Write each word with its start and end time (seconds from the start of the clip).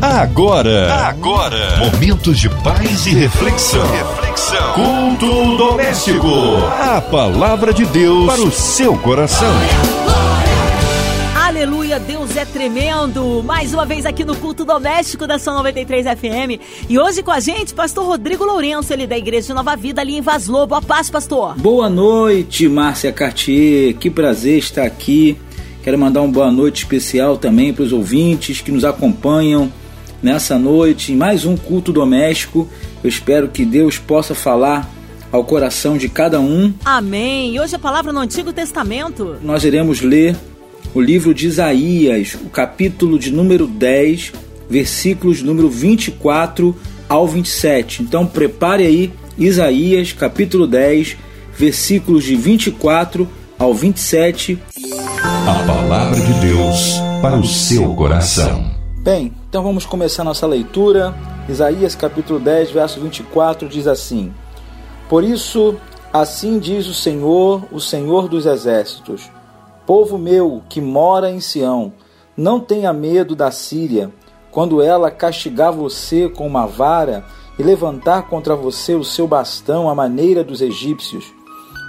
Agora, 0.00 0.92
agora, 1.06 1.78
momentos 1.78 2.38
de 2.38 2.50
paz 2.50 3.06
e 3.06 3.14
reflexão. 3.14 3.86
Reflexão. 3.90 4.74
Culto 4.74 5.56
doméstico. 5.56 6.28
A 6.78 7.00
palavra 7.00 7.72
de 7.72 7.86
Deus 7.86 8.26
para 8.26 8.42
o 8.42 8.50
seu 8.50 8.98
coração. 8.98 9.48
Aleluia, 11.34 11.98
Deus 11.98 12.36
é 12.36 12.44
tremendo. 12.44 13.42
Mais 13.42 13.72
uma 13.72 13.86
vez 13.86 14.04
aqui 14.04 14.22
no 14.22 14.36
culto 14.36 14.66
doméstico 14.66 15.26
da 15.26 15.38
São 15.38 15.54
93 15.54 16.04
FM. 16.06 16.60
E 16.90 16.98
hoje 16.98 17.22
com 17.22 17.30
a 17.30 17.40
gente, 17.40 17.72
pastor 17.72 18.04
Rodrigo 18.04 18.44
Lourenço, 18.44 18.92
ele 18.92 19.04
é 19.04 19.06
da 19.06 19.16
Igreja 19.16 19.46
de 19.46 19.54
Nova 19.54 19.74
Vida 19.76 20.02
ali 20.02 20.18
em 20.18 20.20
Vaz 20.20 20.46
Lobo. 20.46 20.74
A 20.74 20.82
paz, 20.82 21.08
pastor. 21.08 21.54
Boa 21.56 21.88
noite, 21.88 22.68
Márcia 22.68 23.12
Cartier. 23.12 23.94
Que 23.94 24.10
prazer 24.10 24.58
estar 24.58 24.82
aqui. 24.82 25.38
Quero 25.82 25.98
mandar 25.98 26.20
uma 26.20 26.32
boa 26.32 26.52
noite 26.52 26.82
especial 26.82 27.38
também 27.38 27.72
para 27.72 27.84
os 27.84 27.92
ouvintes 27.92 28.60
que 28.60 28.70
nos 28.70 28.84
acompanham 28.84 29.72
nessa 30.22 30.58
noite 30.58 31.12
em 31.12 31.16
mais 31.16 31.44
um 31.44 31.56
culto 31.56 31.92
doméstico. 31.92 32.68
Eu 33.02 33.08
espero 33.08 33.48
que 33.48 33.64
Deus 33.64 33.98
possa 33.98 34.34
falar 34.34 34.90
ao 35.30 35.44
coração 35.44 35.96
de 35.96 36.08
cada 36.08 36.40
um. 36.40 36.72
Amém. 36.84 37.54
E 37.54 37.60
hoje 37.60 37.76
a 37.76 37.78
palavra 37.78 38.12
no 38.12 38.20
Antigo 38.20 38.52
Testamento. 38.52 39.36
Nós 39.42 39.64
iremos 39.64 40.00
ler 40.00 40.36
o 40.94 41.00
livro 41.00 41.34
de 41.34 41.46
Isaías, 41.46 42.34
o 42.34 42.48
capítulo 42.48 43.18
de 43.18 43.30
número 43.30 43.66
10, 43.66 44.32
versículos 44.68 45.42
número 45.42 45.68
24 45.68 46.74
ao 47.08 47.26
27. 47.26 48.02
Então 48.02 48.26
prepare 48.26 48.84
aí 48.84 49.12
Isaías, 49.38 50.12
capítulo 50.12 50.66
10, 50.66 51.16
versículos 51.56 52.24
de 52.24 52.36
24 52.36 53.28
ao 53.58 53.74
27. 53.74 54.58
A 55.46 55.64
palavra 55.66 56.20
de 56.20 56.32
Deus 56.40 56.94
para 57.20 57.36
o 57.36 57.46
seu 57.46 57.94
coração. 57.94 58.74
Bem, 59.02 59.32
então 59.56 59.64
vamos 59.64 59.86
começar 59.86 60.22
nossa 60.22 60.46
leitura. 60.46 61.14
Isaías 61.48 61.94
capítulo 61.94 62.38
10, 62.38 62.72
verso 62.72 63.00
24 63.00 63.66
diz 63.66 63.86
assim: 63.86 64.30
Por 65.08 65.24
isso, 65.24 65.76
assim 66.12 66.58
diz 66.58 66.86
o 66.86 66.92
Senhor, 66.92 67.64
o 67.72 67.80
Senhor 67.80 68.28
dos 68.28 68.44
exércitos: 68.44 69.30
Povo 69.86 70.18
meu 70.18 70.62
que 70.68 70.78
mora 70.78 71.30
em 71.30 71.40
Sião, 71.40 71.90
não 72.36 72.60
tenha 72.60 72.92
medo 72.92 73.34
da 73.34 73.50
Síria, 73.50 74.10
quando 74.50 74.82
ela 74.82 75.10
castigar 75.10 75.72
você 75.72 76.28
com 76.28 76.46
uma 76.46 76.66
vara 76.66 77.24
e 77.58 77.62
levantar 77.62 78.28
contra 78.28 78.54
você 78.54 78.94
o 78.94 79.02
seu 79.02 79.26
bastão 79.26 79.88
à 79.88 79.94
maneira 79.94 80.44
dos 80.44 80.60
egípcios. 80.60 81.32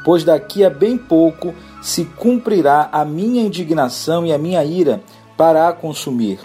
Pois 0.05 0.23
daqui 0.23 0.63
a 0.63 0.69
bem 0.69 0.97
pouco 0.97 1.53
se 1.81 2.05
cumprirá 2.05 2.87
a 2.93 3.03
minha 3.03 3.41
indignação 3.41 4.25
e 4.25 4.31
a 4.31 4.37
minha 4.37 4.63
ira 4.63 5.01
para 5.35 5.67
a 5.67 5.73
consumir 5.73 6.39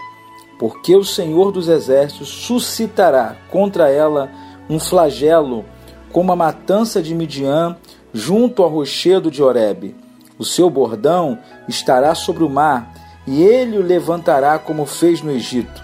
porque 0.63 0.95
o 0.95 1.03
Senhor 1.03 1.51
dos 1.51 1.67
Exércitos 1.67 2.29
suscitará 2.29 3.35
contra 3.51 3.89
ela 3.89 4.31
um 4.69 4.79
flagelo, 4.79 5.65
como 6.09 6.31
a 6.31 6.37
matança 6.37 7.01
de 7.01 7.13
Midian 7.13 7.75
junto 8.13 8.63
ao 8.63 8.69
rochedo 8.69 9.29
de 9.29 9.43
Horebe. 9.43 9.93
O 10.39 10.45
seu 10.45 10.69
bordão 10.69 11.37
estará 11.67 12.15
sobre 12.15 12.45
o 12.45 12.49
mar, 12.49 12.93
e 13.27 13.43
ele 13.43 13.77
o 13.77 13.81
levantará 13.81 14.57
como 14.57 14.85
fez 14.85 15.21
no 15.21 15.31
Egito. 15.31 15.83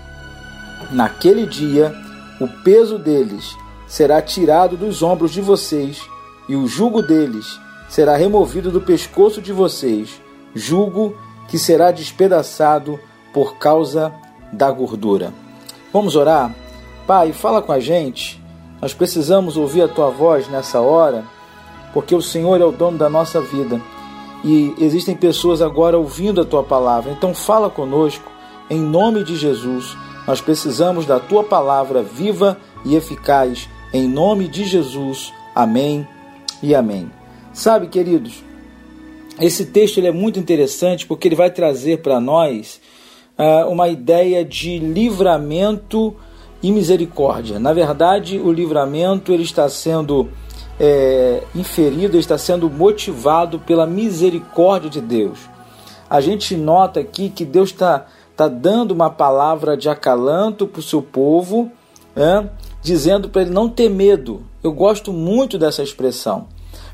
Naquele 0.91 1.45
dia, 1.45 1.93
o 2.39 2.47
peso 2.63 2.97
deles 2.97 3.57
será 3.85 4.21
tirado 4.21 4.77
dos 4.77 5.03
ombros 5.03 5.31
de 5.31 5.41
vocês, 5.41 6.01
e 6.47 6.55
o 6.55 6.67
jugo 6.67 7.01
deles 7.01 7.59
será 7.89 8.15
removido 8.15 8.71
do 8.71 8.79
pescoço 8.79 9.41
de 9.41 9.51
vocês, 9.51 10.21
jugo 10.55 11.17
que 11.49 11.59
será 11.59 11.91
despedaçado 11.91 12.97
por 13.33 13.57
causa 13.57 14.13
da 14.51 14.71
gordura. 14.71 15.33
Vamos 15.91 16.15
orar? 16.15 16.53
Pai, 17.07 17.33
fala 17.33 17.61
com 17.61 17.71
a 17.71 17.79
gente. 17.79 18.41
Nós 18.81 18.93
precisamos 18.93 19.57
ouvir 19.57 19.81
a 19.81 19.87
tua 19.87 20.09
voz 20.09 20.47
nessa 20.47 20.79
hora, 20.79 21.23
porque 21.93 22.15
o 22.15 22.21
Senhor 22.21 22.61
é 22.61 22.65
o 22.65 22.71
dono 22.71 22.97
da 22.97 23.09
nossa 23.09 23.41
vida 23.41 23.81
e 24.43 24.73
existem 24.79 25.15
pessoas 25.15 25.61
agora 25.61 25.97
ouvindo 25.97 26.41
a 26.41 26.45
tua 26.45 26.63
palavra. 26.63 27.11
Então, 27.11 27.33
fala 27.33 27.69
conosco, 27.69 28.31
em 28.69 28.79
nome 28.79 29.23
de 29.23 29.35
Jesus. 29.35 29.97
Nós 30.25 30.39
precisamos 30.39 31.05
da 31.05 31.19
tua 31.19 31.43
palavra 31.43 32.01
viva 32.01 32.57
e 32.85 32.95
eficaz, 32.95 33.67
em 33.93 34.07
nome 34.07 34.47
de 34.47 34.63
Jesus. 34.63 35.33
Amém 35.53 36.07
e 36.61 36.73
amém. 36.73 37.11
Sabe, 37.51 37.87
queridos, 37.87 38.43
esse 39.39 39.65
texto 39.65 39.97
ele 39.97 40.07
é 40.07 40.11
muito 40.11 40.39
interessante 40.39 41.05
porque 41.05 41.27
ele 41.27 41.35
vai 41.35 41.49
trazer 41.49 42.01
para 42.01 42.19
nós 42.19 42.79
uma 43.67 43.87
ideia 43.87 44.43
de 44.43 44.79
livramento 44.79 46.15
e 46.61 46.71
misericórdia. 46.71 47.59
Na 47.59 47.73
verdade, 47.73 48.37
o 48.37 48.51
livramento 48.51 49.31
ele 49.31 49.43
está 49.43 49.69
sendo 49.69 50.29
é, 50.79 51.43
inferido, 51.55 52.17
está 52.17 52.37
sendo 52.37 52.69
motivado 52.69 53.59
pela 53.59 53.85
misericórdia 53.85 54.89
de 54.89 55.01
Deus. 55.01 55.39
A 56.09 56.21
gente 56.21 56.55
nota 56.55 56.99
aqui 56.99 57.29
que 57.29 57.45
Deus 57.45 57.69
está 57.69 58.07
tá 58.35 58.47
dando 58.47 58.91
uma 58.91 59.09
palavra 59.09 59.77
de 59.77 59.89
acalanto 59.89 60.65
para 60.65 60.79
o 60.79 60.83
seu 60.83 61.01
povo, 61.01 61.71
é, 62.15 62.47
dizendo 62.81 63.29
para 63.29 63.43
ele 63.43 63.51
não 63.51 63.69
ter 63.69 63.89
medo. 63.89 64.41
Eu 64.63 64.71
gosto 64.71 65.11
muito 65.13 65.57
dessa 65.57 65.83
expressão. 65.83 66.47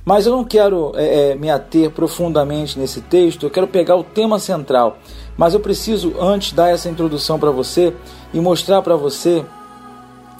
Mas 0.05 0.27
eu 0.27 0.31
não 0.31 0.43
quero 0.43 0.91
é, 0.95 1.31
é 1.31 1.35
me 1.35 1.49
ater 1.49 1.89
profundamente 1.89 2.77
nesse 2.77 3.01
texto, 3.01 3.47
eu 3.47 3.49
quero 3.49 3.67
pegar 3.67 3.95
o 3.95 4.03
tema 4.03 4.37
central. 4.37 4.99
Mas 5.35 5.55
eu 5.55 5.59
preciso 5.59 6.13
antes 6.21 6.53
dar 6.53 6.69
essa 6.69 6.87
introdução 6.87 7.39
para 7.39 7.49
você 7.49 7.93
e 8.31 8.39
mostrar 8.39 8.83
para 8.83 8.95
você 8.95 9.43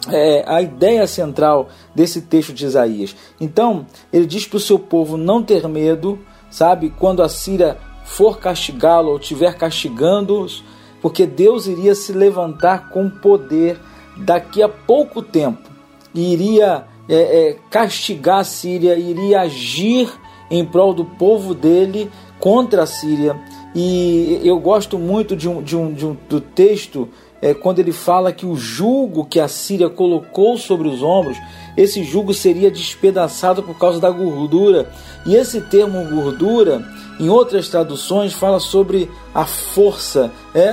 é, 0.08 0.44
a 0.48 0.62
ideia 0.62 1.08
central 1.08 1.70
desse 1.94 2.22
texto 2.22 2.54
de 2.54 2.66
Isaías. 2.66 3.16
Então, 3.42 3.86
ele 4.14 4.26
diz 4.26 4.46
para 4.46 4.58
o 4.58 4.60
seu 4.60 4.78
povo 4.78 5.18
não 5.18 5.42
ter 5.42 5.68
medo, 5.68 6.20
sabe? 6.50 6.92
Quando 6.92 7.24
a 7.24 7.30
Síria 7.30 7.78
for 8.04 8.38
castigá-lo 8.38 9.10
ou 9.10 9.18
estiver 9.18 9.58
castigando-os, 9.58 10.64
porque 11.02 11.26
Deus 11.26 11.68
iria 11.68 11.96
se 11.96 12.14
levantar 12.14 12.90
com 12.90 13.10
poder 13.10 13.80
daqui 14.18 14.62
a 14.62 14.70
pouco 14.70 15.22
tempo 15.22 15.70
e 16.14 16.34
iria 16.34 16.86
é, 17.08 17.50
é, 17.50 17.58
castigar 17.70 18.40
a 18.40 18.44
Síria, 18.44 18.98
iria 18.98 19.42
agir 19.42 20.12
em 20.50 20.66
prol 20.66 20.94
do 20.94 21.06
povo 21.06 21.54
dele 21.54 22.10
contra 22.40 22.84
a 22.84 22.86
Síria 22.86 23.40
e 23.76 24.40
eu 24.42 24.58
gosto 24.58 24.98
muito 24.98 25.36
de 25.36 25.50
um, 25.50 25.62
de 25.62 25.76
um, 25.76 25.94
de 25.94 26.06
um 26.06 26.16
do 26.30 26.40
texto 26.40 27.10
é, 27.42 27.54
quando 27.54 27.80
ele 27.80 27.92
fala 27.92 28.32
que 28.32 28.46
o 28.46 28.56
jugo 28.56 29.26
que 29.26 29.38
a 29.38 29.50
Síria 29.50 29.90
colocou 29.90 30.58
sobre 30.58 30.88
os 30.88 31.04
ombros, 31.04 31.38
esse 31.76 32.02
jugo 32.02 32.34
seria 32.34 32.72
despedaçado 32.72 33.62
por 33.62 33.78
causa 33.78 34.00
da 34.00 34.10
gordura. 34.10 34.90
E 35.26 35.36
esse 35.36 35.60
termo 35.60 36.06
gordura, 36.06 36.82
em 37.20 37.30
outras 37.30 37.70
traduções, 37.70 38.34
fala 38.34 38.60
sobre 38.60 39.10
a 39.34 39.46
força. 39.46 40.32
É, 40.54 40.72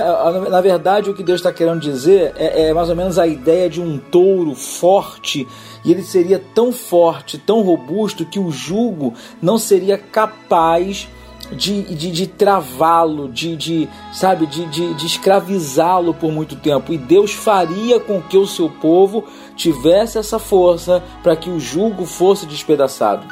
na 0.49 0.61
verdade, 0.61 1.09
o 1.09 1.13
que 1.13 1.23
Deus 1.23 1.39
está 1.39 1.51
querendo 1.51 1.79
dizer 1.79 2.33
é, 2.35 2.69
é 2.69 2.73
mais 2.73 2.89
ou 2.89 2.95
menos 2.95 3.17
a 3.17 3.25
ideia 3.25 3.69
de 3.69 3.81
um 3.81 3.97
touro 3.97 4.53
forte 4.53 5.47
e 5.85 5.91
ele 5.91 6.03
seria 6.03 6.41
tão 6.53 6.71
forte, 6.71 7.37
tão 7.37 7.61
robusto, 7.61 8.25
que 8.25 8.39
o 8.39 8.51
jugo 8.51 9.13
não 9.41 9.57
seria 9.57 9.97
capaz 9.97 11.09
de, 11.51 11.83
de, 11.95 12.11
de 12.11 12.27
travá-lo, 12.27 13.29
de, 13.29 13.55
de, 13.55 13.89
sabe, 14.13 14.45
de, 14.45 14.65
de, 14.67 14.93
de 14.93 15.05
escravizá-lo 15.05 16.13
por 16.13 16.31
muito 16.31 16.55
tempo. 16.55 16.93
E 16.93 16.97
Deus 16.97 17.33
faria 17.33 17.99
com 17.99 18.21
que 18.21 18.37
o 18.37 18.47
seu 18.47 18.69
povo 18.69 19.25
tivesse 19.55 20.17
essa 20.17 20.39
força 20.39 21.03
para 21.21 21.35
que 21.35 21.49
o 21.49 21.59
jugo 21.59 22.05
fosse 22.05 22.45
despedaçado. 22.45 23.27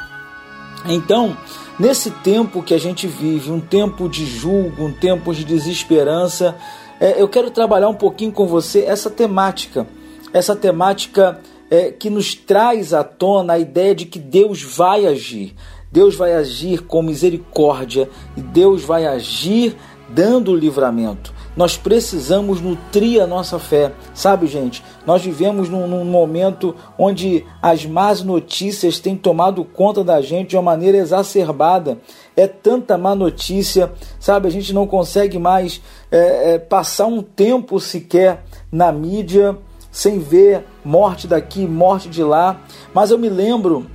Então, 0.84 1.36
nesse 1.78 2.10
tempo 2.10 2.62
que 2.62 2.74
a 2.74 2.78
gente 2.78 3.06
vive, 3.06 3.50
um 3.50 3.60
tempo 3.60 4.08
de 4.08 4.24
julgo, 4.24 4.84
um 4.84 4.92
tempo 4.92 5.34
de 5.34 5.44
desesperança, 5.44 6.56
é, 7.00 7.20
eu 7.20 7.28
quero 7.28 7.50
trabalhar 7.50 7.88
um 7.88 7.94
pouquinho 7.94 8.32
com 8.32 8.46
você 8.46 8.80
essa 8.80 9.10
temática, 9.10 9.86
essa 10.32 10.54
temática 10.54 11.40
é, 11.70 11.90
que 11.90 12.10
nos 12.10 12.34
traz 12.34 12.92
à 12.92 13.02
tona 13.02 13.54
a 13.54 13.58
ideia 13.58 13.94
de 13.94 14.04
que 14.04 14.18
Deus 14.18 14.62
vai 14.62 15.06
agir. 15.06 15.54
Deus 15.90 16.14
vai 16.14 16.32
agir 16.32 16.82
com 16.82 17.02
misericórdia 17.02 18.08
e 18.36 18.40
Deus 18.40 18.82
vai 18.82 19.06
agir 19.06 19.76
dando 20.08 20.54
livramento. 20.54 21.34
Nós 21.54 21.76
precisamos 21.76 22.60
nutrir 22.60 23.22
a 23.22 23.26
nossa 23.26 23.58
fé, 23.58 23.92
sabe, 24.14 24.46
gente? 24.46 24.82
Nós 25.04 25.22
vivemos 25.22 25.68
num, 25.68 25.86
num, 25.86 26.04
momento 26.04 26.74
onde 26.98 27.44
as 27.60 27.84
más 27.84 28.22
notícias 28.22 28.98
têm 28.98 29.16
tomado 29.16 29.62
conta 29.62 30.02
da 30.02 30.20
gente 30.22 30.50
de 30.50 30.56
uma 30.56 30.62
maneira 30.62 30.96
exacerbada. 30.96 31.98
É 32.34 32.46
tanta 32.46 32.96
má 32.96 33.14
notícia, 33.14 33.92
sabe? 34.18 34.48
A 34.48 34.50
gente 34.50 34.72
não 34.72 34.86
consegue 34.86 35.38
mais 35.38 35.82
é, 36.10 36.54
é, 36.54 36.58
passar 36.58 37.06
um 37.06 37.22
tempo 37.22 37.78
sequer 37.78 38.44
na 38.70 38.90
mídia 38.90 39.58
sem 39.90 40.18
ver 40.18 40.64
morte 40.82 41.26
daqui, 41.26 41.66
morte 41.66 42.08
de 42.08 42.24
lá. 42.24 42.62
Mas 42.94 43.10
eu 43.10 43.18
me 43.18 43.28
lembro 43.28 43.86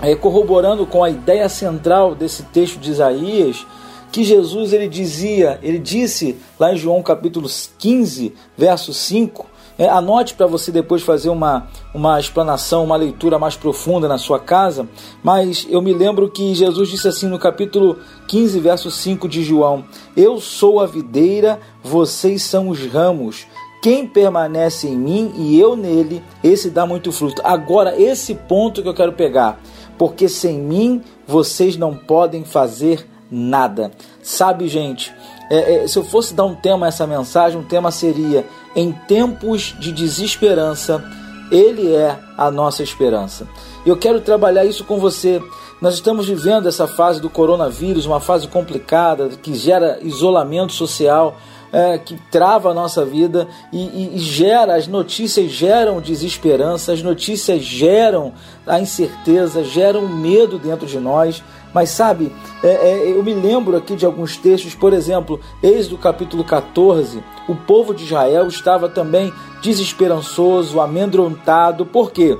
é, 0.00 0.16
corroborando 0.16 0.86
com 0.86 1.04
a 1.04 1.10
ideia 1.10 1.48
central 1.50 2.14
desse 2.14 2.44
texto 2.44 2.78
de 2.80 2.90
Isaías, 2.90 3.66
que 4.12 4.22
Jesus 4.22 4.74
ele 4.74 4.88
dizia, 4.88 5.58
ele 5.62 5.78
disse 5.78 6.36
lá 6.60 6.72
em 6.74 6.76
João 6.76 7.02
capítulo 7.02 7.48
15, 7.78 8.34
verso 8.56 8.92
5, 8.92 9.50
É, 9.78 9.88
anote 9.88 10.34
para 10.34 10.46
você 10.46 10.70
depois 10.70 11.02
fazer 11.02 11.30
uma, 11.30 11.66
uma 11.94 12.20
explanação, 12.20 12.84
uma 12.84 12.94
leitura 12.94 13.38
mais 13.38 13.56
profunda 13.56 14.06
na 14.06 14.18
sua 14.18 14.38
casa, 14.38 14.86
mas 15.22 15.66
eu 15.68 15.80
me 15.80 15.94
lembro 15.94 16.30
que 16.30 16.54
Jesus 16.54 16.90
disse 16.90 17.08
assim 17.08 17.26
no 17.26 17.38
capítulo 17.38 17.98
15, 18.28 18.60
verso 18.60 18.90
5 18.90 19.26
de 19.26 19.42
João: 19.42 19.82
Eu 20.14 20.38
sou 20.38 20.78
a 20.78 20.86
videira, 20.86 21.58
vocês 21.82 22.42
são 22.42 22.68
os 22.68 22.84
ramos. 22.86 23.46
Quem 23.82 24.06
permanece 24.06 24.86
em 24.86 24.96
mim 24.96 25.32
e 25.36 25.58
eu 25.58 25.74
nele, 25.74 26.22
esse 26.44 26.68
dá 26.68 26.86
muito 26.86 27.10
fruto. 27.10 27.40
Agora, 27.42 27.98
esse 28.00 28.34
ponto 28.34 28.82
que 28.82 28.88
eu 28.88 28.94
quero 28.94 29.14
pegar, 29.14 29.58
porque 29.96 30.28
sem 30.28 30.58
mim 30.58 31.02
vocês 31.26 31.78
não 31.78 31.96
podem 31.96 32.44
fazer 32.44 33.08
nada. 33.32 33.90
Sabe, 34.22 34.68
gente, 34.68 35.12
é, 35.50 35.84
é, 35.84 35.88
se 35.88 35.98
eu 35.98 36.04
fosse 36.04 36.34
dar 36.34 36.44
um 36.44 36.54
tema 36.54 36.86
a 36.86 36.88
essa 36.88 37.06
mensagem, 37.06 37.58
um 37.58 37.64
tema 37.64 37.90
seria: 37.90 38.46
em 38.76 38.92
tempos 38.92 39.74
de 39.80 39.90
desesperança, 39.90 41.02
Ele 41.50 41.94
é 41.94 42.16
a 42.36 42.50
nossa 42.50 42.82
esperança. 42.82 43.48
Eu 43.84 43.96
quero 43.96 44.20
trabalhar 44.20 44.64
isso 44.64 44.84
com 44.84 44.98
você. 44.98 45.42
Nós 45.80 45.94
estamos 45.94 46.28
vivendo 46.28 46.68
essa 46.68 46.86
fase 46.86 47.20
do 47.20 47.28
coronavírus, 47.28 48.06
uma 48.06 48.20
fase 48.20 48.46
complicada 48.46 49.30
que 49.30 49.54
gera 49.54 49.98
isolamento 50.00 50.72
social 50.72 51.36
é, 51.72 51.96
que 51.96 52.16
trava 52.30 52.70
a 52.70 52.74
nossa 52.74 53.04
vida 53.04 53.48
e, 53.72 53.78
e, 53.78 54.16
e, 54.16 54.18
gera, 54.18 54.76
as 54.76 54.86
notícias 54.86 55.50
geram 55.50 56.00
desesperança, 56.00 56.92
as 56.92 57.02
notícias 57.02 57.62
geram 57.62 58.34
a 58.66 58.78
incerteza, 58.78 59.64
geram 59.64 60.06
medo 60.06 60.58
dentro 60.58 60.86
de 60.86 61.00
nós. 61.00 61.42
Mas 61.74 61.90
sabe, 61.90 62.32
é, 62.62 62.68
é, 62.68 63.10
eu 63.12 63.22
me 63.22 63.34
lembro 63.34 63.76
aqui 63.76 63.96
de 63.96 64.04
alguns 64.04 64.36
textos, 64.36 64.74
por 64.74 64.92
exemplo, 64.92 65.40
eis 65.62 65.88
do 65.88 65.96
capítulo 65.96 66.44
14, 66.44 67.22
o 67.48 67.54
povo 67.54 67.94
de 67.94 68.04
Israel 68.04 68.46
estava 68.46 68.88
também 68.88 69.32
desesperançoso, 69.62 70.80
amedrontado, 70.80 71.86
por 71.86 72.12
quê? 72.12 72.38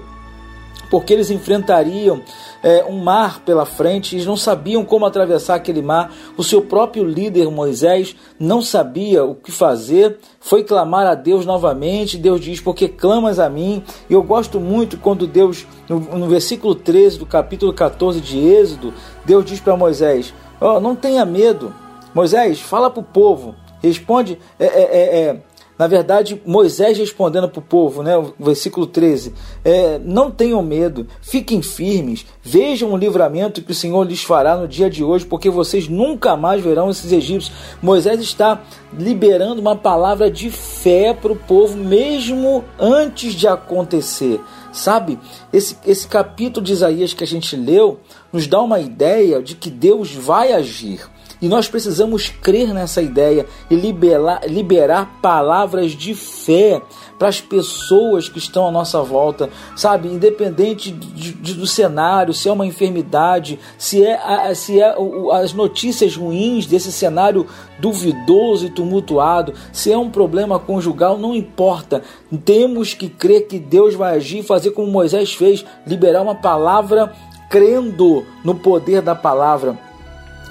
Porque 0.93 1.15
eles 1.15 1.31
enfrentariam 1.31 2.21
é, 2.63 2.85
um 2.85 3.03
mar 3.03 3.41
pela 3.47 3.65
frente, 3.65 4.15
eles 4.15 4.27
não 4.27 4.37
sabiam 4.37 4.85
como 4.85 5.07
atravessar 5.07 5.55
aquele 5.55 5.81
mar. 5.81 6.13
O 6.37 6.45
seu 6.45 6.61
próprio 6.61 7.03
líder 7.03 7.51
Moisés 7.51 8.15
não 8.39 8.61
sabia 8.61 9.25
o 9.25 9.35
que 9.35 9.51
fazer, 9.51 10.19
foi 10.39 10.63
clamar 10.63 11.07
a 11.07 11.15
Deus 11.15 11.47
novamente. 11.47 12.19
Deus 12.19 12.43
diz: 12.43 12.61
Porque 12.61 12.89
clamas 12.89 13.39
a 13.39 13.49
mim. 13.49 13.83
E 14.11 14.13
eu 14.13 14.23
gosto 14.23 14.61
muito 14.61 14.99
quando 14.99 15.27
Deus, 15.27 15.67
no, 15.89 15.99
no 15.99 16.29
versículo 16.29 16.75
13 16.75 17.21
do 17.21 17.25
capítulo 17.25 17.73
14 17.73 18.21
de 18.21 18.39
Êxodo, 18.39 18.93
Deus 19.25 19.47
diz 19.47 19.61
para 19.61 19.75
Moisés: 19.79 20.35
oh, 20.61 20.79
Não 20.79 20.95
tenha 20.95 21.25
medo. 21.25 21.75
Moisés, 22.15 22.61
fala 22.61 22.91
para 22.91 23.01
o 23.01 23.03
povo, 23.03 23.55
responde, 23.83 24.39
é, 24.61 24.67
é, 24.67 24.83
é, 24.83 25.21
é 25.21 25.43
na 25.79 25.87
verdade, 25.87 26.41
Moisés 26.45 26.99
respondendo 26.99 27.49
para 27.49 27.59
o 27.59 27.63
povo, 27.63 28.03
né, 28.03 28.17
o 28.17 28.33
versículo 28.39 28.87
13: 28.87 29.33
é, 29.65 29.99
Não 29.99 30.31
tenham 30.31 30.63
medo, 30.63 31.07
fiquem 31.21 31.63
firmes, 31.63 32.27
vejam 32.43 32.93
o 32.93 32.97
livramento 32.97 33.63
que 33.63 33.73
o 33.73 33.75
Senhor 33.75 34.07
lhes 34.07 34.23
fará 34.23 34.57
no 34.57 34.69
dia 34.69 34.91
de 34.91 35.03
hoje, 35.03 35.25
porque 35.25 35.49
vocês 35.49 35.89
nunca 35.89 36.37
mais 36.37 36.63
verão 36.63 36.91
esses 36.91 37.11
egípcios. 37.11 37.55
Moisés 37.81 38.21
está 38.21 38.63
liberando 38.97 39.61
uma 39.61 39.75
palavra 39.75 40.31
de 40.31 40.51
fé 40.51 41.15
para 41.15 41.33
o 41.33 41.37
povo, 41.37 41.77
mesmo 41.77 42.63
antes 42.79 43.35
de 43.35 43.49
acontecer. 43.49 44.41
Sabe, 44.73 45.19
esse, 45.53 45.77
esse 45.87 46.07
capítulo 46.07 46.65
de 46.65 46.73
Isaías 46.73 47.13
que 47.13 47.25
a 47.25 47.27
gente 47.27 47.57
leu 47.57 48.01
nos 48.33 48.47
dá 48.47 48.61
uma 48.61 48.81
ideia 48.81 49.43
de 49.43 49.55
que 49.55 49.71
Deus 49.71 50.15
vai 50.15 50.53
agir. 50.53 51.01
E 51.43 51.49
nós 51.49 51.67
precisamos 51.67 52.29
crer 52.29 52.73
nessa 52.73 53.03
ideia 53.03 53.47
e 53.69 53.75
liberar, 53.75 54.49
liberar 54.49 55.19
palavras 55.21 55.91
de 55.91 56.15
fé 56.15 56.81
para 57.19 57.27
as 57.27 57.41
pessoas 57.41 58.29
que 58.29 58.39
estão 58.39 58.67
à 58.67 58.71
nossa 58.71 59.03
volta, 59.03 59.51
sabe? 59.75 60.07
Independente 60.07 60.93
de, 60.93 61.33
de, 61.33 61.55
do 61.55 61.67
cenário, 61.67 62.33
se 62.33 62.49
é 62.49 62.53
uma 62.53 62.65
enfermidade, 62.65 63.59
se 63.77 64.05
é, 64.05 64.55
se 64.55 64.81
é 64.81 64.95
as 65.33 65.53
notícias 65.53 66.17
ruins 66.17 66.65
desse 66.65 66.93
cenário 66.93 67.45
duvidoso 67.81 68.67
e 68.67 68.71
tumultuado, 68.71 69.53
se 69.73 69.93
é 69.93 69.99
um 69.99 70.11
problema 70.11 70.61
conjugal, 70.61 71.19
não 71.19 71.35
importa. 71.35 72.03
Temos 72.45 72.95
que 72.95 73.09
crer 73.09 73.49
que 73.49 73.59
Deus 73.59 73.97
vai 73.97 74.17
agir 74.17 74.39
e 74.39 74.43
fazer 74.45 74.71
como 74.71 74.87
Moisés 74.87 75.35
fez, 75.35 75.65
liberar 75.85 76.23
uma 76.23 76.37
palavra 76.37 77.13
crendo 77.51 78.25
no 78.45 78.55
poder 78.55 79.03
da 79.03 79.15
palavra. 79.15 79.92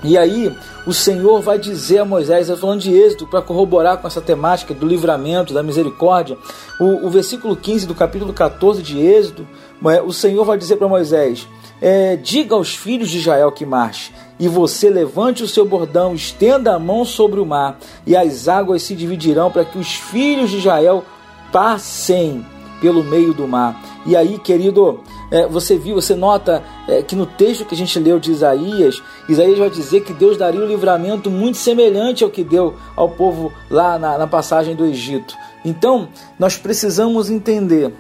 E 0.03 0.18
aí, 0.18 0.51
o 0.86 0.94
Senhor 0.94 1.42
vai 1.42 1.59
dizer 1.59 2.00
a 2.00 2.06
Moisés, 2.06 2.50
falando 2.59 2.81
de 2.81 2.92
êxito, 2.92 3.27
para 3.27 3.42
corroborar 3.42 3.98
com 3.98 4.07
essa 4.07 4.21
temática 4.21 4.74
do 4.74 4.88
livramento, 4.88 5.53
da 5.53 5.62
misericórdia, 5.62 6.38
o, 6.80 7.06
o 7.06 7.09
versículo 7.09 7.56
15 7.56 7.86
do 7.86 7.94
capítulo 7.94 8.33
14 8.33 8.81
de 8.81 9.00
Êxodo, 9.00 9.48
é, 9.86 10.01
o 10.01 10.12
Senhor 10.12 10.44
vai 10.44 10.57
dizer 10.57 10.77
para 10.77 10.88
Moisés: 10.88 11.48
é, 11.80 12.15
Diga 12.15 12.56
aos 12.56 12.75
filhos 12.75 13.09
de 13.09 13.19
Israel 13.19 13.51
que 13.51 13.65
marche, 13.65 14.12
e 14.39 14.48
você 14.48 14.89
levante 14.89 15.44
o 15.44 15.48
seu 15.48 15.65
bordão, 15.65 16.15
estenda 16.15 16.74
a 16.74 16.80
mão 16.80 17.06
sobre 17.06 17.39
o 17.39 17.45
mar, 17.45 17.77
e 18.06 18.15
as 18.15 18.48
águas 18.48 18.81
se 18.81 18.95
dividirão 18.95 19.51
para 19.51 19.65
que 19.65 19.77
os 19.77 19.94
filhos 19.94 20.50
de 20.50 20.57
Israel 20.57 21.03
passem 21.51 22.44
pelo 22.81 23.03
meio 23.03 23.33
do 23.33 23.47
mar. 23.47 23.79
E 24.05 24.17
aí, 24.17 24.39
querido, 24.39 24.99
é, 25.29 25.47
você 25.47 25.77
viu, 25.77 25.95
você 25.95 26.15
nota 26.15 26.63
é, 26.87 27.03
que 27.03 27.15
no 27.15 27.27
texto 27.27 27.63
que 27.63 27.75
a 27.75 27.77
gente 27.77 27.97
leu 27.99 28.19
de 28.19 28.31
Isaías, 28.31 29.01
Isaías 29.29 29.59
vai 29.59 29.69
dizer 29.69 30.01
que 30.01 30.11
Deus 30.11 30.35
daria 30.35 30.59
um 30.59 30.67
livramento 30.67 31.29
muito 31.29 31.57
semelhante 31.57 32.23
ao 32.23 32.31
que 32.31 32.43
deu 32.43 32.75
ao 32.95 33.07
povo 33.07 33.53
lá 33.69 33.99
na, 33.99 34.17
na 34.17 34.27
passagem 34.27 34.75
do 34.75 34.83
Egito. 34.83 35.35
Então, 35.63 36.09
nós 36.39 36.57
precisamos 36.57 37.29
entender 37.29 37.93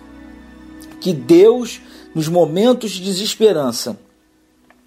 que 0.99 1.13
Deus, 1.13 1.79
nos 2.13 2.27
momentos 2.27 2.91
de 2.91 3.03
desesperança, 3.03 3.97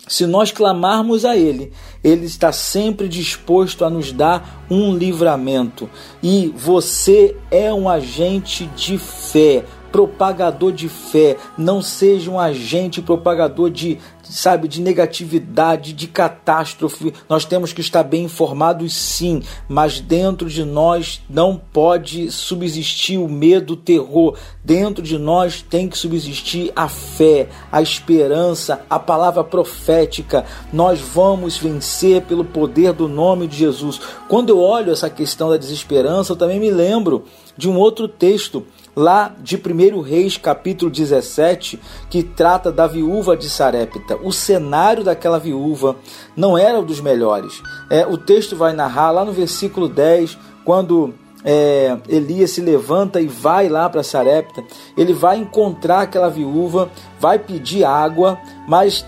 se 0.06 0.26
nós 0.26 0.50
clamarmos 0.50 1.25
a 1.25 1.37
Ele, 1.37 1.73
Ele 2.02 2.26
está 2.26 2.52
sempre 2.52 3.08
disposto 3.08 3.85
a 3.85 3.91
nos 3.91 4.12
dar 4.12 4.67
um 4.70 4.94
livramento. 4.94 5.88
E 6.23 6.52
você 6.55 7.37
é 7.50 7.73
um 7.73 7.88
agente 7.88 8.67
de 8.76 8.99
fé 8.99 9.64
propagador 9.94 10.73
de 10.73 10.88
fé, 10.88 11.37
não 11.56 11.81
seja 11.81 12.29
um 12.29 12.41
agente 12.41 13.00
propagador 13.00 13.70
de, 13.70 13.96
sabe, 14.25 14.67
de 14.67 14.82
negatividade, 14.82 15.93
de 15.93 16.08
catástrofe. 16.08 17.14
Nós 17.29 17.44
temos 17.44 17.73
que 17.73 17.81
estar 17.81 18.02
bem 18.02 18.25
informados, 18.25 18.93
sim, 18.93 19.41
mas 19.69 20.00
dentro 20.00 20.50
de 20.50 20.64
nós 20.64 21.23
não 21.31 21.56
pode 21.56 22.29
subsistir 22.32 23.19
o 23.19 23.29
medo, 23.29 23.75
o 23.75 23.76
terror. 23.76 24.37
Dentro 24.64 25.00
de 25.00 25.17
nós 25.17 25.63
tem 25.63 25.89
que 25.89 25.96
subsistir 25.96 26.72
a 26.74 26.89
fé, 26.89 27.48
a 27.70 27.81
esperança, 27.81 28.84
a 28.91 28.98
palavra 28.98 29.44
profética. 29.44 30.44
Nós 30.72 30.98
vamos 30.98 31.56
vencer 31.56 32.22
pelo 32.22 32.44
poder 32.44 32.94
do 32.94 33.06
nome 33.06 33.46
de 33.46 33.58
Jesus. 33.58 34.01
Quando 34.29 34.48
eu 34.48 34.58
olho 34.58 34.91
essa 34.91 35.08
questão 35.08 35.51
da 35.51 35.56
desesperança, 35.56 36.32
eu 36.32 36.36
também 36.36 36.58
me 36.58 36.72
lembro 36.72 37.27
de 37.56 37.69
um 37.69 37.77
outro 37.77 38.08
texto 38.08 38.67
lá 38.96 39.34
de 39.41 39.56
1 39.56 40.01
Reis, 40.01 40.36
capítulo 40.36 40.91
17, 40.91 41.81
que 42.08 42.22
trata 42.22 42.70
da 42.70 42.86
viúva 42.86 43.36
de 43.36 43.48
Sarepta. 43.48 44.17
O 44.22 44.32
cenário 44.32 45.03
daquela 45.03 45.39
viúva 45.39 45.96
não 46.36 46.56
era 46.56 46.81
dos 46.82 47.01
melhores. 47.01 47.60
É, 47.91 48.06
o 48.06 48.17
texto 48.17 48.56
vai 48.56 48.72
narrar 48.72 49.10
lá 49.10 49.24
no 49.24 49.32
versículo 49.32 49.89
10, 49.89 50.39
quando 50.65 51.15
é, 51.44 51.96
Elias 52.08 52.53
se 52.53 52.60
levanta 52.60 53.20
e 53.20 53.27
vai 53.27 53.69
lá 53.69 53.89
para 53.89 54.03
Sarepta, 54.03 54.63
ele 54.96 55.13
vai 55.13 55.39
encontrar 55.39 56.03
aquela 56.03 56.31
viúva, 56.31 56.91
vai 57.20 57.39
pedir 57.39 57.84
água, 57.84 58.39
mas 58.69 59.05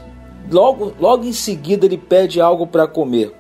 logo, 0.51 0.93
logo 0.99 1.25
em 1.25 1.33
seguida 1.33 1.87
ele 1.87 1.97
pede 1.97 2.41
algo 2.41 2.67
para 2.67 2.87
comer. 2.87 3.33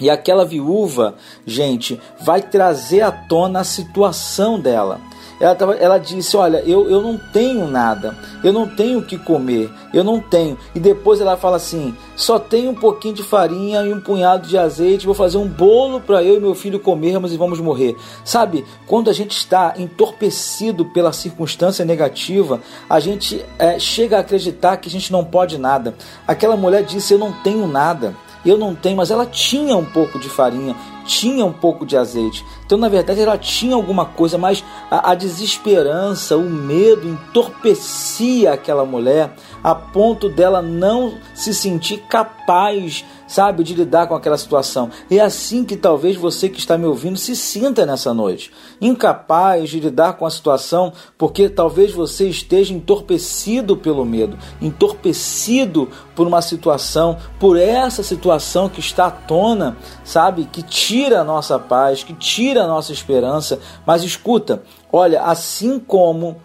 E 0.00 0.10
aquela 0.10 0.44
viúva, 0.44 1.14
gente, 1.46 2.00
vai 2.20 2.42
trazer 2.42 3.02
à 3.02 3.12
tona 3.12 3.60
a 3.60 3.64
situação 3.64 4.58
dela 4.58 5.00
ela, 5.40 5.54
tava, 5.54 5.74
ela 5.74 5.98
disse: 5.98 6.36
Olha, 6.36 6.62
eu, 6.66 6.88
eu 6.88 7.02
não 7.02 7.18
tenho 7.18 7.66
nada, 7.66 8.16
eu 8.42 8.52
não 8.52 8.66
tenho 8.66 9.00
o 9.00 9.02
que 9.02 9.18
comer, 9.18 9.70
eu 9.92 10.04
não 10.04 10.20
tenho. 10.20 10.56
E 10.74 10.80
depois 10.80 11.20
ela 11.20 11.36
fala 11.36 11.56
assim: 11.56 11.94
Só 12.16 12.38
tenho 12.38 12.70
um 12.70 12.74
pouquinho 12.74 13.14
de 13.14 13.22
farinha 13.22 13.82
e 13.82 13.92
um 13.92 14.00
punhado 14.00 14.46
de 14.46 14.56
azeite, 14.56 15.06
vou 15.06 15.14
fazer 15.14 15.38
um 15.38 15.48
bolo 15.48 16.00
para 16.00 16.22
eu 16.22 16.36
e 16.36 16.40
meu 16.40 16.54
filho 16.54 16.78
comermos 16.78 17.32
e 17.32 17.36
vamos 17.36 17.60
morrer. 17.60 17.96
Sabe, 18.24 18.64
quando 18.86 19.10
a 19.10 19.12
gente 19.12 19.36
está 19.36 19.74
entorpecido 19.76 20.84
pela 20.86 21.12
circunstância 21.12 21.84
negativa, 21.84 22.60
a 22.88 23.00
gente 23.00 23.44
é, 23.58 23.78
chega 23.78 24.16
a 24.16 24.20
acreditar 24.20 24.76
que 24.76 24.88
a 24.88 24.92
gente 24.92 25.12
não 25.12 25.24
pode 25.24 25.58
nada. 25.58 25.94
Aquela 26.26 26.56
mulher 26.56 26.82
disse: 26.82 27.12
Eu 27.12 27.18
não 27.18 27.32
tenho 27.32 27.66
nada 27.66 28.14
eu 28.44 28.58
não 28.58 28.74
tenho, 28.74 28.96
mas 28.96 29.10
ela 29.10 29.24
tinha 29.24 29.74
um 29.76 29.84
pouco 29.84 30.18
de 30.18 30.28
farinha, 30.28 30.76
tinha 31.04 31.44
um 31.44 31.52
pouco 31.52 31.86
de 31.86 31.96
azeite. 31.96 32.44
Então, 32.64 32.78
na 32.78 32.88
verdade, 32.88 33.20
ela 33.20 33.38
tinha 33.38 33.74
alguma 33.74 34.04
coisa, 34.04 34.36
mas 34.38 34.64
a, 34.90 35.10
a 35.12 35.14
desesperança, 35.14 36.36
o 36.36 36.48
medo 36.48 37.08
entorpecia 37.08 38.52
aquela 38.52 38.84
mulher 38.84 39.34
a 39.64 39.74
ponto 39.74 40.28
dela 40.28 40.60
não 40.60 41.14
se 41.34 41.54
sentir 41.54 42.02
capaz, 42.06 43.02
sabe, 43.26 43.64
de 43.64 43.72
lidar 43.72 44.06
com 44.06 44.14
aquela 44.14 44.36
situação. 44.36 44.90
É 45.10 45.20
assim 45.20 45.64
que 45.64 45.74
talvez 45.74 46.16
você 46.16 46.50
que 46.50 46.58
está 46.58 46.76
me 46.76 46.84
ouvindo 46.84 47.16
se 47.16 47.34
sinta 47.34 47.86
nessa 47.86 48.12
noite, 48.12 48.52
incapaz 48.78 49.70
de 49.70 49.80
lidar 49.80 50.18
com 50.18 50.26
a 50.26 50.30
situação, 50.30 50.92
porque 51.16 51.48
talvez 51.48 51.92
você 51.92 52.28
esteja 52.28 52.74
entorpecido 52.74 53.74
pelo 53.74 54.04
medo, 54.04 54.36
entorpecido 54.60 55.88
por 56.14 56.26
uma 56.26 56.42
situação, 56.42 57.16
por 57.40 57.58
essa 57.58 58.02
situação 58.02 58.68
que 58.68 58.80
está 58.80 59.06
à 59.06 59.10
tona, 59.10 59.78
sabe, 60.04 60.44
que 60.44 60.62
tira 60.62 61.22
a 61.22 61.24
nossa 61.24 61.58
paz, 61.58 62.04
que 62.04 62.12
tira 62.12 62.64
a 62.64 62.68
nossa 62.68 62.92
esperança. 62.92 63.58
Mas 63.86 64.02
escuta, 64.02 64.62
olha, 64.92 65.22
assim 65.22 65.78
como 65.78 66.36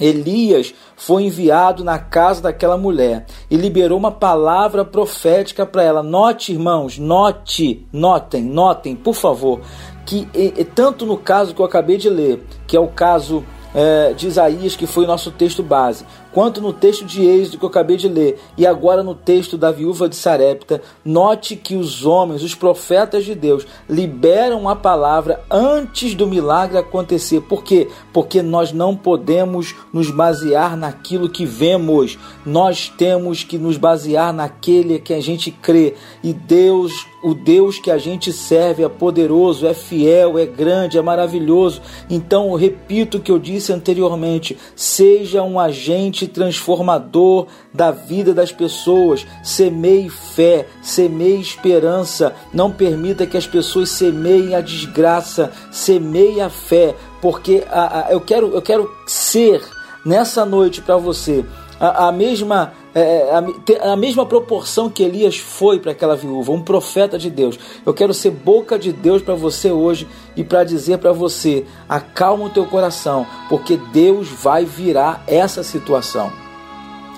Elias 0.00 0.74
foi 0.96 1.24
enviado 1.24 1.84
na 1.84 1.98
casa 1.98 2.42
daquela 2.42 2.76
mulher 2.76 3.26
e 3.50 3.56
liberou 3.56 3.98
uma 3.98 4.10
palavra 4.10 4.84
profética 4.84 5.66
para 5.66 5.82
ela. 5.82 6.02
Note, 6.02 6.52
irmãos, 6.52 6.98
note, 6.98 7.86
notem, 7.92 8.42
notem, 8.42 8.96
por 8.96 9.14
favor, 9.14 9.60
que 10.06 10.26
e, 10.34 10.64
tanto 10.64 11.04
no 11.04 11.16
caso 11.16 11.54
que 11.54 11.60
eu 11.60 11.66
acabei 11.66 11.98
de 11.98 12.08
ler, 12.08 12.42
que 12.66 12.76
é 12.76 12.80
o 12.80 12.88
caso 12.88 13.44
é, 13.74 14.12
de 14.12 14.26
Isaías, 14.26 14.74
que 14.74 14.86
foi 14.86 15.04
o 15.04 15.06
nosso 15.06 15.30
texto 15.30 15.62
base, 15.62 16.04
quanto 16.32 16.60
no 16.60 16.72
texto 16.72 17.04
de 17.04 17.24
Êxodo 17.24 17.58
que 17.58 17.64
eu 17.64 17.68
acabei 17.68 17.96
de 17.96 18.08
ler, 18.08 18.38
e 18.56 18.66
agora 18.66 19.02
no 19.02 19.14
texto 19.14 19.58
da 19.58 19.70
viúva 19.70 20.08
de 20.08 20.16
Sarepta, 20.16 20.82
note 21.04 21.56
que 21.56 21.76
os 21.76 22.04
homens, 22.04 22.42
os 22.42 22.54
profetas 22.54 23.24
de 23.24 23.34
Deus, 23.34 23.66
liberam 23.88 24.68
a 24.68 24.76
palavra 24.76 25.42
antes 25.50 26.14
do 26.14 26.26
milagre 26.26 26.78
acontecer. 26.78 27.40
Por 27.42 27.64
quê? 27.64 27.88
Porque 28.12 28.42
nós 28.42 28.72
não 28.72 28.96
podemos 28.96 29.74
nos 29.92 30.10
basear 30.10 30.76
naquilo 30.76 31.28
que 31.28 31.44
vemos, 31.44 32.18
nós 32.44 32.88
temos 32.96 33.44
que 33.44 33.58
nos 33.58 33.76
basear 33.76 34.32
naquele 34.32 34.98
que 34.98 35.14
a 35.14 35.20
gente 35.20 35.50
crê, 35.50 35.94
e 36.22 36.32
Deus 36.32 36.92
o 37.22 37.34
Deus 37.34 37.78
que 37.78 37.90
a 37.90 37.98
gente 37.98 38.32
serve 38.32 38.82
é 38.82 38.88
poderoso, 38.88 39.66
é 39.66 39.74
fiel, 39.74 40.38
é 40.38 40.46
grande, 40.46 40.98
é 40.98 41.02
maravilhoso. 41.02 41.82
Então, 42.08 42.54
repito 42.54 43.18
o 43.18 43.20
que 43.20 43.30
eu 43.30 43.38
disse 43.38 43.72
anteriormente: 43.72 44.56
seja 44.74 45.42
um 45.42 45.58
agente 45.58 46.26
transformador 46.26 47.46
da 47.72 47.90
vida 47.90 48.32
das 48.32 48.52
pessoas. 48.52 49.26
Semeie 49.42 50.08
fé, 50.08 50.66
semeie 50.82 51.40
esperança. 51.40 52.34
Não 52.52 52.70
permita 52.70 53.26
que 53.26 53.36
as 53.36 53.46
pessoas 53.46 53.90
semeiem 53.90 54.54
a 54.54 54.60
desgraça, 54.60 55.52
semeie 55.70 56.40
a 56.40 56.48
fé, 56.48 56.94
porque 57.20 57.64
a, 57.70 58.06
a, 58.06 58.12
eu, 58.12 58.20
quero, 58.20 58.54
eu 58.54 58.62
quero 58.62 58.90
ser 59.06 59.62
nessa 60.04 60.46
noite 60.46 60.80
para 60.80 60.96
você 60.96 61.44
a, 61.80 62.08
a 62.08 62.12
mesma 62.12 62.72
é 62.94 63.30
a, 63.32 63.92
a, 63.92 63.96
mesma 63.96 64.26
proporção 64.26 64.90
que 64.90 65.02
Elias 65.02 65.36
foi 65.36 65.78
para 65.78 65.92
aquela 65.92 66.16
viúva, 66.16 66.52
um 66.52 66.62
profeta 66.62 67.18
de 67.18 67.30
Deus. 67.30 67.58
Eu 67.86 67.94
quero 67.94 68.12
ser 68.12 68.30
boca 68.30 68.78
de 68.78 68.92
Deus 68.92 69.22
para 69.22 69.34
você 69.34 69.70
hoje 69.70 70.08
e 70.36 70.42
para 70.42 70.64
dizer 70.64 70.98
para 70.98 71.12
você: 71.12 71.64
acalma 71.88 72.46
o 72.46 72.50
teu 72.50 72.66
coração, 72.66 73.26
porque 73.48 73.76
Deus 73.76 74.28
vai 74.28 74.64
virar 74.64 75.22
essa 75.26 75.62
situação. 75.62 76.32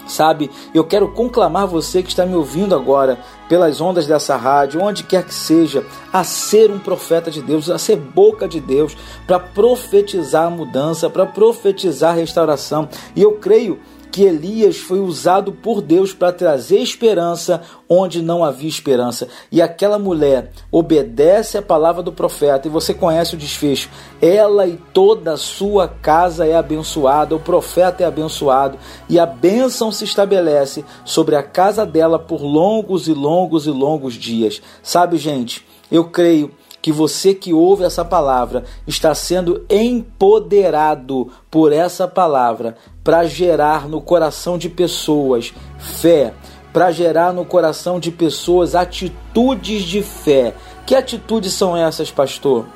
Sabe, 0.07 0.51
eu 0.75 0.85
quero 0.85 1.09
conclamar 1.09 1.67
você 1.67 2.03
que 2.03 2.09
está 2.09 2.27
me 2.27 2.35
ouvindo 2.35 2.75
agora 2.75 3.19
pelas 3.49 3.81
ondas 3.81 4.07
dessa 4.07 4.37
rádio, 4.37 4.83
onde 4.83 5.05
quer 5.05 5.25
que 5.25 5.33
seja, 5.33 5.87
a 6.13 6.25
ser 6.25 6.71
um 6.71 6.79
profeta 6.79 7.31
de 7.31 7.41
Deus, 7.41 7.71
a 7.71 7.79
ser 7.79 7.97
boca 7.97 8.49
de 8.49 8.61
Deus, 8.61 8.97
para 9.27 9.39
profetizar 9.39 10.47
a 10.47 10.51
mudança, 10.51 11.09
para 11.09 11.25
profetizar 11.25 12.11
a 12.11 12.17
restauração. 12.17 12.89
E 13.15 13.23
eu 13.23 13.33
creio 13.33 13.79
que 14.13 14.23
Elias 14.25 14.77
foi 14.77 15.01
usado 15.01 15.53
por 15.53 15.81
Deus 15.81 16.13
para 16.13 16.31
trazer 16.31 16.79
esperança 16.79 17.63
onde 17.89 18.21
não 18.21 18.45
havia 18.45 18.69
esperança. 18.69 19.27
E 19.51 19.63
aquela 19.63 19.99
mulher 19.99 20.53
obedece 20.71 21.57
a 21.57 21.63
palavra 21.63 22.03
do 22.03 22.13
profeta, 22.13 22.69
e 22.69 22.71
você 22.71 22.93
conhece 22.93 23.35
o 23.35 23.39
desfecho. 23.39 23.89
Ela 24.21 24.67
e 24.67 24.79
toda 24.93 25.33
a 25.33 25.39
sua 25.39 25.89
casa 25.89 26.47
é 26.47 26.55
abençoada, 26.55 27.35
o 27.35 27.41
profeta 27.41 28.05
é 28.05 28.07
abençoado, 28.07 28.79
e 29.09 29.19
a 29.19 29.25
bênção 29.25 29.91
se 29.91 30.05
estabelece 30.05 30.85
sobre 31.07 31.35
a 31.35 31.43
casa 31.43 31.87
dela 31.87 32.19
por 32.19 32.43
longos 32.43 33.09
e 33.09 33.15
longos 33.15 33.67
e 33.67 33.71
longos 33.71 34.15
dias. 34.15 34.61
Sabe, 34.83 35.17
gente, 35.17 35.67
eu 35.91 36.05
creio 36.05 36.51
que 36.83 36.91
você 36.91 37.33
que 37.33 37.55
ouve 37.55 37.85
essa 37.85 38.05
palavra 38.05 38.65
está 38.87 39.15
sendo 39.15 39.65
empoderado 39.71 41.31
por 41.49 41.73
essa 41.73 42.09
palavra 42.09 42.77
para 43.05 43.25
gerar 43.25 43.89
no 43.89 44.01
coração 44.01 44.59
de 44.59 44.69
pessoas 44.69 45.55
fé, 45.79 46.35
para 46.73 46.91
gerar 46.91 47.33
no 47.33 47.45
coração 47.45 48.01
de 48.01 48.11
pessoas 48.11 48.75
atitudes 48.75 49.85
de 49.85 50.03
fé. 50.03 50.55
Que 50.85 50.97
atitudes 50.97 51.53
são 51.53 51.77
essas, 51.77 52.11
pastor? 52.11 52.67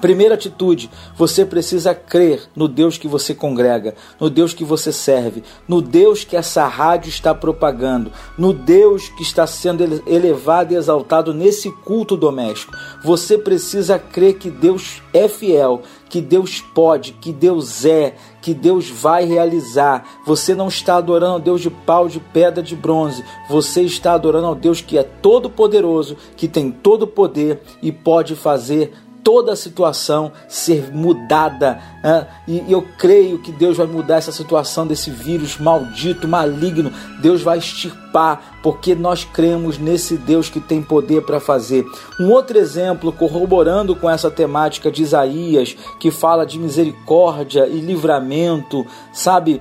Primeira 0.00 0.34
atitude, 0.34 0.88
você 1.16 1.44
precisa 1.44 1.92
crer 1.94 2.48
no 2.54 2.68
Deus 2.68 2.96
que 2.96 3.08
você 3.08 3.34
congrega, 3.34 3.94
no 4.20 4.30
Deus 4.30 4.54
que 4.54 4.62
você 4.62 4.92
serve, 4.92 5.42
no 5.66 5.82
Deus 5.82 6.22
que 6.22 6.36
essa 6.36 6.66
rádio 6.66 7.08
está 7.08 7.34
propagando, 7.34 8.12
no 8.36 8.52
Deus 8.52 9.08
que 9.08 9.22
está 9.22 9.44
sendo 9.46 9.82
elevado 10.06 10.72
e 10.72 10.76
exaltado 10.76 11.34
nesse 11.34 11.70
culto 11.70 12.16
doméstico. 12.16 12.76
Você 13.02 13.36
precisa 13.36 13.98
crer 13.98 14.34
que 14.34 14.50
Deus 14.50 15.02
é 15.12 15.26
fiel, 15.26 15.82
que 16.08 16.20
Deus 16.20 16.60
pode, 16.60 17.12
que 17.14 17.32
Deus 17.32 17.84
é, 17.84 18.14
que 18.40 18.54
Deus 18.54 18.88
vai 18.88 19.24
realizar. 19.24 20.20
Você 20.24 20.54
não 20.54 20.68
está 20.68 20.96
adorando 20.96 21.34
ao 21.34 21.40
Deus 21.40 21.60
de 21.60 21.70
pau, 21.70 22.08
de 22.08 22.20
pedra, 22.20 22.62
de 22.62 22.76
bronze. 22.76 23.24
Você 23.50 23.82
está 23.82 24.12
adorando 24.12 24.46
ao 24.46 24.54
Deus 24.54 24.80
que 24.80 24.96
é 24.96 25.02
todo 25.02 25.50
poderoso, 25.50 26.16
que 26.36 26.48
tem 26.48 26.70
todo 26.70 27.02
o 27.02 27.06
poder 27.08 27.60
e 27.82 27.90
pode 27.90 28.34
fazer 28.34 28.92
toda 29.22 29.52
a 29.52 29.56
situação 29.56 30.32
ser 30.48 30.92
mudada. 30.92 31.80
Né? 32.02 32.26
E 32.46 32.64
eu 32.72 32.86
creio 32.96 33.38
que 33.38 33.52
Deus 33.52 33.76
vai 33.76 33.86
mudar 33.86 34.16
essa 34.16 34.32
situação 34.32 34.86
desse 34.86 35.10
vírus 35.10 35.58
maldito, 35.58 36.26
maligno. 36.26 36.92
Deus 37.20 37.42
vai 37.42 37.58
extirpar, 37.58 38.58
porque 38.62 38.94
nós 38.94 39.24
cremos 39.24 39.78
nesse 39.78 40.16
Deus 40.16 40.48
que 40.48 40.60
tem 40.60 40.82
poder 40.82 41.22
para 41.22 41.40
fazer. 41.40 41.84
Um 42.20 42.30
outro 42.30 42.58
exemplo, 42.58 43.12
corroborando 43.12 43.94
com 43.94 44.08
essa 44.08 44.30
temática 44.30 44.90
de 44.90 45.02
Isaías, 45.02 45.76
que 46.00 46.10
fala 46.10 46.46
de 46.46 46.58
misericórdia 46.58 47.66
e 47.66 47.80
livramento, 47.80 48.86
sabe? 49.12 49.60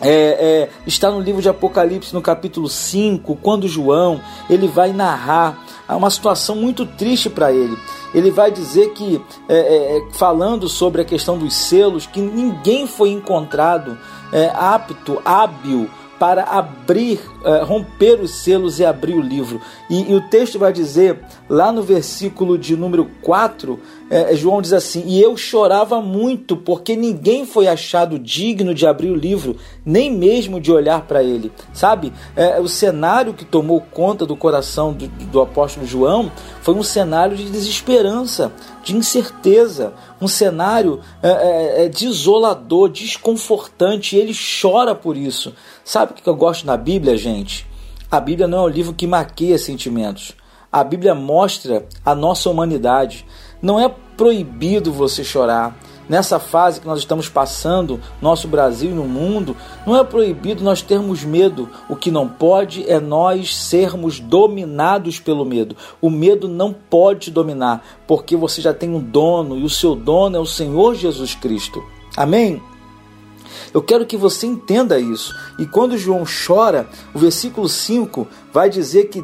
É, 0.00 0.10
é, 0.10 0.70
está 0.86 1.10
no 1.10 1.20
livro 1.20 1.40
de 1.40 1.48
Apocalipse, 1.48 2.12
no 2.12 2.20
capítulo 2.20 2.68
5, 2.68 3.36
quando 3.36 3.68
João 3.68 4.20
ele 4.50 4.66
vai 4.66 4.92
narrar 4.92 5.63
uma 5.88 6.10
situação 6.10 6.56
muito 6.56 6.86
triste 6.86 7.28
para 7.28 7.52
ele 7.52 7.76
ele 8.14 8.30
vai 8.30 8.50
dizer 8.50 8.92
que, 8.92 9.20
é, 9.48 9.54
é, 9.56 9.96
é, 9.98 10.02
falando 10.12 10.68
sobre 10.68 11.02
a 11.02 11.04
questão 11.04 11.36
dos 11.36 11.54
selos, 11.54 12.06
que 12.06 12.20
ninguém 12.20 12.86
foi 12.86 13.10
encontrado 13.10 13.98
é, 14.32 14.50
apto, 14.54 15.20
hábil 15.24 15.90
para 16.16 16.44
abrir, 16.44 17.20
é, 17.44 17.64
romper 17.64 18.20
os 18.20 18.30
selos 18.30 18.78
e 18.78 18.84
abrir 18.84 19.14
o 19.14 19.20
livro. 19.20 19.60
E, 19.90 20.12
e, 20.12 20.14
o 20.14 20.20
texto 20.28 20.60
vai 20.60 20.72
dizer, 20.72 21.18
lá 21.48 21.72
no 21.72 21.82
versículo 21.82 22.56
de 22.56 22.76
número 22.76 23.10
4, 23.20 23.80
é, 24.10 24.36
João 24.36 24.60
diz 24.60 24.72
assim: 24.72 25.02
E 25.06 25.20
eu 25.20 25.36
chorava 25.36 26.00
muito, 26.00 26.56
porque 26.56 26.94
ninguém 26.94 27.46
foi 27.46 27.66
achado 27.66 28.18
digno 28.18 28.74
de 28.74 28.86
abrir 28.86 29.10
o 29.10 29.16
livro, 29.16 29.56
nem 29.84 30.12
mesmo 30.12 30.60
de 30.60 30.70
olhar 30.70 31.02
para 31.06 31.22
ele. 31.22 31.50
Sabe? 31.72 32.12
É, 32.36 32.60
o 32.60 32.68
cenário 32.68 33.34
que 33.34 33.44
tomou 33.44 33.80
conta 33.80 34.26
do 34.26 34.36
coração 34.36 34.92
do, 34.92 35.06
do 35.06 35.40
apóstolo 35.40 35.86
João 35.86 36.30
foi 36.60 36.74
um 36.74 36.82
cenário 36.82 37.36
de 37.36 37.50
desesperança, 37.50 38.52
de 38.82 38.94
incerteza, 38.94 39.94
um 40.20 40.28
cenário 40.28 41.00
é, 41.22 41.28
é, 41.28 41.84
é 41.84 41.88
desolador, 41.88 42.90
desconfortante, 42.90 44.16
e 44.16 44.18
ele 44.18 44.34
chora 44.60 44.94
por 44.94 45.16
isso. 45.16 45.54
Sabe 45.84 46.12
o 46.12 46.14
que 46.14 46.28
eu 46.28 46.36
gosto 46.36 46.66
na 46.66 46.76
Bíblia, 46.76 47.16
gente? 47.16 47.66
A 48.10 48.20
Bíblia 48.20 48.46
não 48.46 48.58
é 48.58 48.62
um 48.62 48.68
livro 48.68 48.92
que 48.92 49.06
maqueia 49.06 49.58
sentimentos. 49.58 50.34
A 50.74 50.82
Bíblia 50.82 51.14
mostra 51.14 51.86
a 52.04 52.14
nossa 52.16 52.50
humanidade. 52.50 53.24
Não 53.64 53.80
é 53.80 53.88
proibido 54.14 54.92
você 54.92 55.24
chorar. 55.24 55.74
Nessa 56.06 56.38
fase 56.38 56.82
que 56.82 56.86
nós 56.86 56.98
estamos 56.98 57.30
passando, 57.30 57.98
nosso 58.20 58.46
Brasil 58.46 58.90
e 58.90 58.94
no 58.94 59.04
mundo, 59.04 59.56
não 59.86 59.96
é 59.96 60.04
proibido 60.04 60.62
nós 60.62 60.82
termos 60.82 61.24
medo. 61.24 61.70
O 61.88 61.96
que 61.96 62.10
não 62.10 62.28
pode 62.28 62.86
é 62.86 63.00
nós 63.00 63.56
sermos 63.56 64.20
dominados 64.20 65.18
pelo 65.18 65.46
medo. 65.46 65.74
O 66.02 66.10
medo 66.10 66.46
não 66.46 66.74
pode 66.74 67.30
dominar, 67.30 67.82
porque 68.06 68.36
você 68.36 68.60
já 68.60 68.74
tem 68.74 68.90
um 68.90 69.00
dono 69.00 69.56
e 69.56 69.64
o 69.64 69.70
seu 69.70 69.96
dono 69.96 70.36
é 70.36 70.40
o 70.40 70.44
Senhor 70.44 70.94
Jesus 70.94 71.34
Cristo. 71.34 71.82
Amém? 72.14 72.60
Eu 73.74 73.82
quero 73.82 74.06
que 74.06 74.16
você 74.16 74.46
entenda 74.46 75.00
isso. 75.00 75.34
E 75.58 75.66
quando 75.66 75.98
João 75.98 76.22
chora, 76.24 76.88
o 77.12 77.18
versículo 77.18 77.68
5 77.68 78.26
vai 78.52 78.70
dizer 78.70 79.08
que 79.08 79.22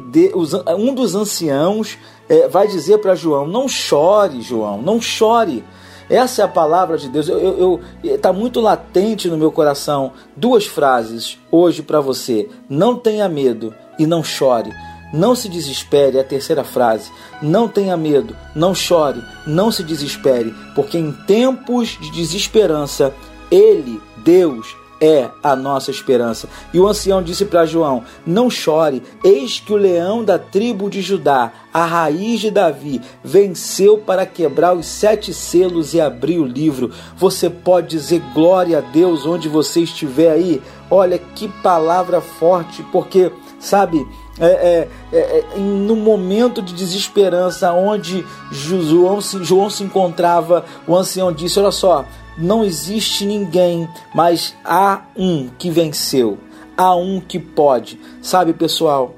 um 0.77 0.93
dos 0.93 1.15
anciãos 1.15 1.97
é, 2.27 2.49
vai 2.49 2.67
dizer 2.67 2.97
para 2.97 3.15
João: 3.15 3.47
Não 3.47 3.69
chore, 3.69 4.41
João, 4.41 4.81
não 4.81 5.01
chore. 5.01 5.63
Essa 6.09 6.41
é 6.41 6.45
a 6.45 6.49
palavra 6.49 6.97
de 6.97 7.07
Deus. 7.07 7.29
Eu 7.29 7.79
está 8.03 8.33
muito 8.33 8.59
latente 8.59 9.29
no 9.29 9.37
meu 9.37 9.49
coração 9.49 10.11
duas 10.35 10.65
frases 10.65 11.39
hoje 11.49 11.81
para 11.81 12.01
você. 12.01 12.49
Não 12.69 12.97
tenha 12.97 13.29
medo 13.29 13.73
e 13.97 14.05
não 14.05 14.21
chore. 14.21 14.73
Não 15.13 15.35
se 15.35 15.47
desespere, 15.47 16.17
é 16.17 16.21
a 16.21 16.25
terceira 16.25 16.63
frase. 16.63 17.11
Não 17.41 17.67
tenha 17.67 17.95
medo, 17.95 18.35
não 18.55 18.73
chore, 18.73 19.21
não 19.45 19.71
se 19.71 19.83
desespere, 19.83 20.53
porque 20.73 20.97
em 20.97 21.11
tempos 21.11 21.97
de 21.99 22.11
desesperança, 22.11 23.13
Ele, 23.49 24.01
Deus, 24.23 24.75
é 25.01 25.31
a 25.41 25.55
nossa 25.55 25.89
esperança. 25.89 26.47
E 26.71 26.79
o 26.79 26.87
ancião 26.87 27.23
disse 27.23 27.43
para 27.45 27.65
João: 27.65 28.03
Não 28.25 28.49
chore, 28.51 29.01
eis 29.23 29.59
que 29.59 29.73
o 29.73 29.77
leão 29.77 30.23
da 30.23 30.37
tribo 30.37 30.89
de 30.89 31.01
Judá, 31.01 31.51
a 31.73 31.83
raiz 31.83 32.39
de 32.39 32.51
Davi, 32.51 33.01
venceu 33.23 33.97
para 33.97 34.27
quebrar 34.27 34.77
os 34.77 34.85
sete 34.85 35.33
selos 35.33 35.95
e 35.95 35.99
abrir 35.99 36.37
o 36.37 36.45
livro. 36.45 36.91
Você 37.17 37.49
pode 37.49 37.87
dizer 37.87 38.21
glória 38.33 38.77
a 38.77 38.81
Deus 38.81 39.25
onde 39.25 39.49
você 39.49 39.81
estiver 39.81 40.31
aí. 40.31 40.61
Olha 40.89 41.17
que 41.17 41.47
palavra 41.47 42.21
forte, 42.21 42.83
porque, 42.91 43.31
sabe, 43.59 44.05
é, 44.39 44.45
é, 44.45 44.87
é, 45.13 45.45
é 45.55 45.57
no 45.57 45.95
momento 45.95 46.61
de 46.61 46.73
desesperança 46.73 47.71
onde 47.73 48.25
João 48.51 49.19
se, 49.19 49.43
João 49.43 49.69
se 49.69 49.83
encontrava, 49.83 50.63
o 50.85 50.95
ancião 50.95 51.31
disse: 51.31 51.59
Olha 51.59 51.71
só, 51.71 52.05
não 52.37 52.63
existe 52.63 53.25
ninguém, 53.25 53.87
mas 54.13 54.55
há 54.63 55.03
um 55.15 55.49
que 55.57 55.69
venceu, 55.69 56.37
há 56.77 56.95
um 56.95 57.19
que 57.19 57.39
pode. 57.39 57.99
Sabe, 58.21 58.53
pessoal, 58.53 59.15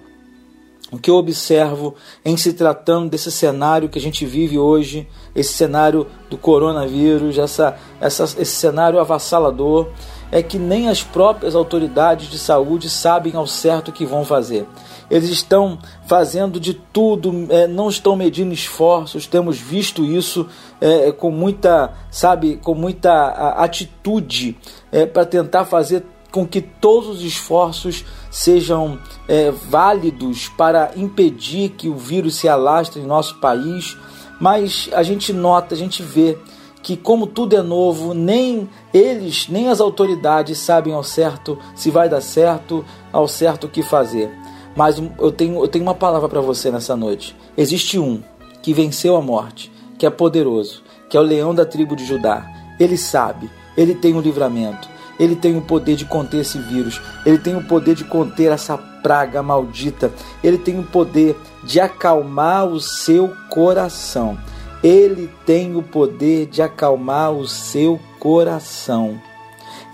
o 0.92 1.00
que 1.00 1.10
eu 1.10 1.16
observo 1.16 1.96
em 2.24 2.38
se 2.38 2.54
tratando 2.54 3.10
desse 3.10 3.32
cenário 3.32 3.90
que 3.90 3.98
a 3.98 4.02
gente 4.02 4.26
vive 4.26 4.60
hoje, 4.60 5.08
esse 5.36 5.54
cenário 5.54 6.06
do 6.30 6.38
coronavírus, 6.38 7.38
essa, 7.38 7.78
essa, 8.00 8.24
esse 8.24 8.46
cenário 8.46 9.00
avassalador, 9.00 9.90
é 10.32 10.42
que 10.42 10.58
nem 10.58 10.90
as 10.90 11.04
próprias 11.04 11.56
autoridades 11.56 12.30
de 12.30 12.38
saúde 12.38 12.90
sabem 12.90 13.36
ao 13.36 13.46
certo 13.46 13.90
o 13.90 13.92
que 13.92 14.06
vão 14.06 14.26
fazer. 14.26 14.66
Eles 15.10 15.30
estão 15.30 15.78
fazendo 16.08 16.60
de 16.60 16.74
tudo, 16.74 17.48
é, 17.50 17.68
não 17.68 17.90
estão 17.90 18.16
medindo 18.16 18.54
esforços. 18.54 19.28
Temos 19.28 19.60
visto 19.60 20.04
isso 20.04 20.48
é, 20.82 21.12
com 21.12 21.30
muita, 21.30 21.94
sabe, 22.10 22.58
com 22.58 22.74
muita 22.74 23.28
atitude 23.58 24.58
é, 24.92 25.06
para 25.06 25.26
tentar 25.26 25.66
fazer 25.66 26.04
com 26.32 26.48
que 26.48 26.62
todos 26.62 27.10
os 27.10 27.22
esforços 27.22 28.04
sejam 28.32 28.98
é, 29.28 29.52
válidos 29.52 30.50
para 30.58 30.92
impedir 30.96 31.70
que 31.70 31.88
o 31.88 31.96
vírus 31.96 32.36
se 32.38 32.50
alastre 32.50 33.00
em 33.00 33.06
nosso 33.06 33.40
país. 33.40 33.96
Mas 34.40 34.90
a 34.94 35.04
gente 35.04 35.32
nota, 35.32 35.76
a 35.76 35.78
gente 35.78 36.02
vê 36.02 36.36
que 36.82 36.98
como 36.98 37.28
tudo 37.28 37.56
é 37.56 37.62
novo, 37.62 38.16
nem 38.16 38.68
eles, 38.94 39.48
nem 39.50 39.70
as 39.70 39.82
autoridades 39.82 40.58
sabem 40.60 40.94
ao 40.94 41.04
certo 41.04 41.58
se 41.74 41.90
vai 41.90 42.08
dar 42.08 42.22
certo, 42.22 42.86
ao 43.12 43.28
certo 43.28 43.66
o 43.66 43.70
que 43.70 43.82
fazer. 43.82 44.30
Mas 44.76 45.02
eu 45.20 45.32
tenho, 45.32 45.62
eu 45.62 45.68
tenho 45.68 45.84
uma 45.84 45.96
palavra 45.96 46.30
para 46.30 46.42
você 46.42 46.70
nessa 46.70 46.96
noite. 46.96 47.36
Existe 47.58 47.98
um 47.98 48.22
que 48.62 48.74
venceu 48.74 49.16
a 49.16 49.22
morte, 49.22 49.72
que 49.98 50.06
é 50.06 50.10
poderoso, 50.10 50.84
que 51.10 51.18
é 51.18 51.20
o 51.20 51.24
leão 51.24 51.54
da 51.56 51.66
tribo 51.66 51.96
de 51.96 52.06
Judá. 52.06 52.46
Ele 52.80 52.98
sabe, 52.98 53.50
ele 53.76 53.96
tem 53.96 54.14
o 54.14 54.18
um 54.18 54.22
livramento, 54.22 54.88
ele 55.20 55.36
tem 55.36 55.58
o 55.58 55.62
poder 55.62 55.96
de 55.96 56.06
conter 56.06 56.42
esse 56.42 56.58
vírus, 56.58 57.02
ele 57.26 57.38
tem 57.38 57.56
o 57.56 57.64
poder 57.64 57.96
de 57.96 58.04
conter 58.04 58.52
essa 58.52 58.78
praga 58.78 59.44
maldita, 59.44 60.12
ele 60.44 60.58
tem 60.58 60.80
o 60.80 60.84
poder 60.84 61.36
de 61.64 61.80
acalmar 61.80 62.66
o 62.66 62.80
seu 62.80 63.32
coração. 63.50 64.38
Ele 64.84 65.30
tem 65.46 65.78
o 65.78 65.82
poder 65.82 66.46
de 66.46 66.62
acalmar 66.62 67.32
o 67.32 67.48
seu 67.48 67.98
coração. 68.20 69.18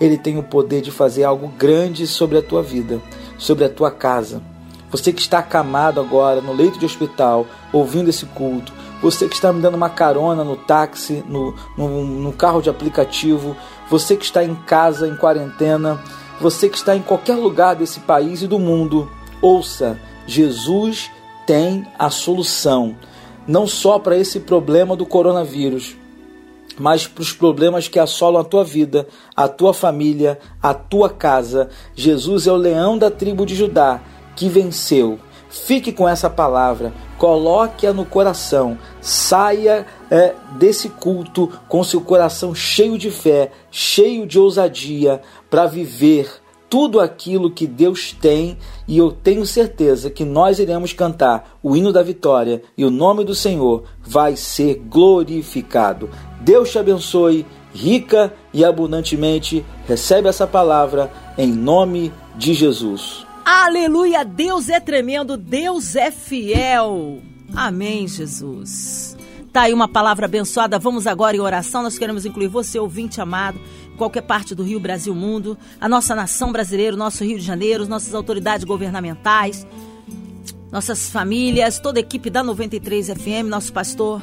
Ele 0.00 0.18
tem 0.18 0.36
o 0.36 0.42
poder 0.42 0.80
de 0.80 0.90
fazer 0.90 1.22
algo 1.22 1.46
grande 1.46 2.08
sobre 2.08 2.36
a 2.36 2.42
tua 2.42 2.60
vida, 2.60 3.00
sobre 3.38 3.64
a 3.64 3.68
tua 3.68 3.92
casa. 3.92 4.42
Você 4.90 5.12
que 5.12 5.20
está 5.20 5.38
acamado 5.38 6.00
agora 6.00 6.40
no 6.40 6.52
leito 6.52 6.76
de 6.76 6.86
hospital, 6.86 7.46
ouvindo 7.72 8.10
esse 8.10 8.26
culto, 8.26 8.72
você 9.00 9.28
que 9.28 9.36
está 9.36 9.52
me 9.52 9.62
dando 9.62 9.76
uma 9.76 9.88
carona 9.88 10.42
no 10.42 10.56
táxi, 10.56 11.22
no, 11.28 11.54
no, 11.78 12.04
no 12.04 12.32
carro 12.32 12.60
de 12.60 12.68
aplicativo, 12.68 13.56
você 13.88 14.16
que 14.16 14.24
está 14.24 14.42
em 14.42 14.56
casa, 14.56 15.06
em 15.06 15.14
quarentena, 15.14 16.02
você 16.40 16.68
que 16.68 16.76
está 16.76 16.96
em 16.96 17.02
qualquer 17.02 17.36
lugar 17.36 17.76
desse 17.76 18.00
país 18.00 18.42
e 18.42 18.48
do 18.48 18.58
mundo, 18.58 19.08
ouça: 19.40 19.96
Jesus 20.26 21.12
tem 21.46 21.86
a 21.96 22.10
solução 22.10 22.96
não 23.50 23.66
só 23.66 23.98
para 23.98 24.16
esse 24.16 24.38
problema 24.38 24.94
do 24.94 25.04
coronavírus, 25.04 25.96
mas 26.78 27.08
para 27.08 27.20
os 27.20 27.32
problemas 27.32 27.88
que 27.88 27.98
assolam 27.98 28.40
a 28.40 28.44
tua 28.44 28.62
vida, 28.62 29.08
a 29.34 29.48
tua 29.48 29.74
família, 29.74 30.38
a 30.62 30.72
tua 30.72 31.10
casa. 31.10 31.68
Jesus 31.96 32.46
é 32.46 32.52
o 32.52 32.56
leão 32.56 32.96
da 32.96 33.10
tribo 33.10 33.44
de 33.44 33.56
Judá 33.56 34.00
que 34.36 34.48
venceu. 34.48 35.18
Fique 35.48 35.90
com 35.90 36.08
essa 36.08 36.30
palavra, 36.30 36.94
coloque-a 37.18 37.92
no 37.92 38.04
coração, 38.04 38.78
saia 39.00 39.84
é, 40.08 40.32
desse 40.52 40.88
culto 40.88 41.50
com 41.68 41.82
seu 41.82 42.00
coração 42.00 42.54
cheio 42.54 42.96
de 42.96 43.10
fé, 43.10 43.50
cheio 43.68 44.28
de 44.28 44.38
ousadia, 44.38 45.20
para 45.50 45.66
viver 45.66 46.30
tudo 46.70 47.00
aquilo 47.00 47.50
que 47.50 47.66
Deus 47.66 48.12
tem 48.12 48.56
e 48.86 48.96
eu 48.96 49.10
tenho 49.10 49.44
certeza 49.44 50.08
que 50.08 50.24
nós 50.24 50.60
iremos 50.60 50.92
cantar 50.92 51.58
o 51.60 51.76
hino 51.76 51.92
da 51.92 52.00
vitória 52.00 52.62
e 52.78 52.84
o 52.84 52.90
nome 52.90 53.24
do 53.24 53.34
Senhor 53.34 53.82
vai 54.00 54.36
ser 54.36 54.76
glorificado. 54.76 56.08
Deus 56.40 56.70
te 56.70 56.78
abençoe 56.78 57.44
rica 57.74 58.32
e 58.54 58.64
abundantemente. 58.64 59.64
Recebe 59.86 60.28
essa 60.28 60.46
palavra 60.46 61.10
em 61.36 61.52
nome 61.52 62.12
de 62.36 62.54
Jesus. 62.54 63.26
Aleluia! 63.44 64.24
Deus 64.24 64.68
é 64.68 64.78
tremendo, 64.78 65.36
Deus 65.36 65.96
é 65.96 66.12
fiel. 66.12 67.18
Amém, 67.54 68.06
Jesus. 68.06 69.16
Tá 69.52 69.62
aí 69.62 69.72
uma 69.72 69.88
palavra 69.88 70.26
abençoada. 70.26 70.78
Vamos 70.78 71.06
agora 71.06 71.36
em 71.36 71.40
oração. 71.40 71.82
Nós 71.82 71.98
queremos 71.98 72.24
incluir 72.24 72.46
você, 72.46 72.78
ouvinte 72.78 73.20
amado, 73.20 73.60
qualquer 73.96 74.22
parte 74.22 74.54
do 74.54 74.62
Rio, 74.62 74.78
Brasil, 74.78 75.14
mundo, 75.14 75.58
a 75.80 75.88
nossa 75.88 76.14
nação 76.14 76.52
brasileira, 76.52 76.94
o 76.94 76.98
nosso 76.98 77.24
Rio 77.24 77.38
de 77.38 77.44
Janeiro, 77.44 77.86
nossas 77.88 78.14
autoridades 78.14 78.64
governamentais, 78.64 79.66
nossas 80.70 81.10
famílias, 81.10 81.80
toda 81.80 81.98
a 81.98 82.02
equipe 82.02 82.30
da 82.30 82.44
93 82.44 83.08
FM, 83.08 83.48
nosso 83.48 83.72
pastor 83.72 84.22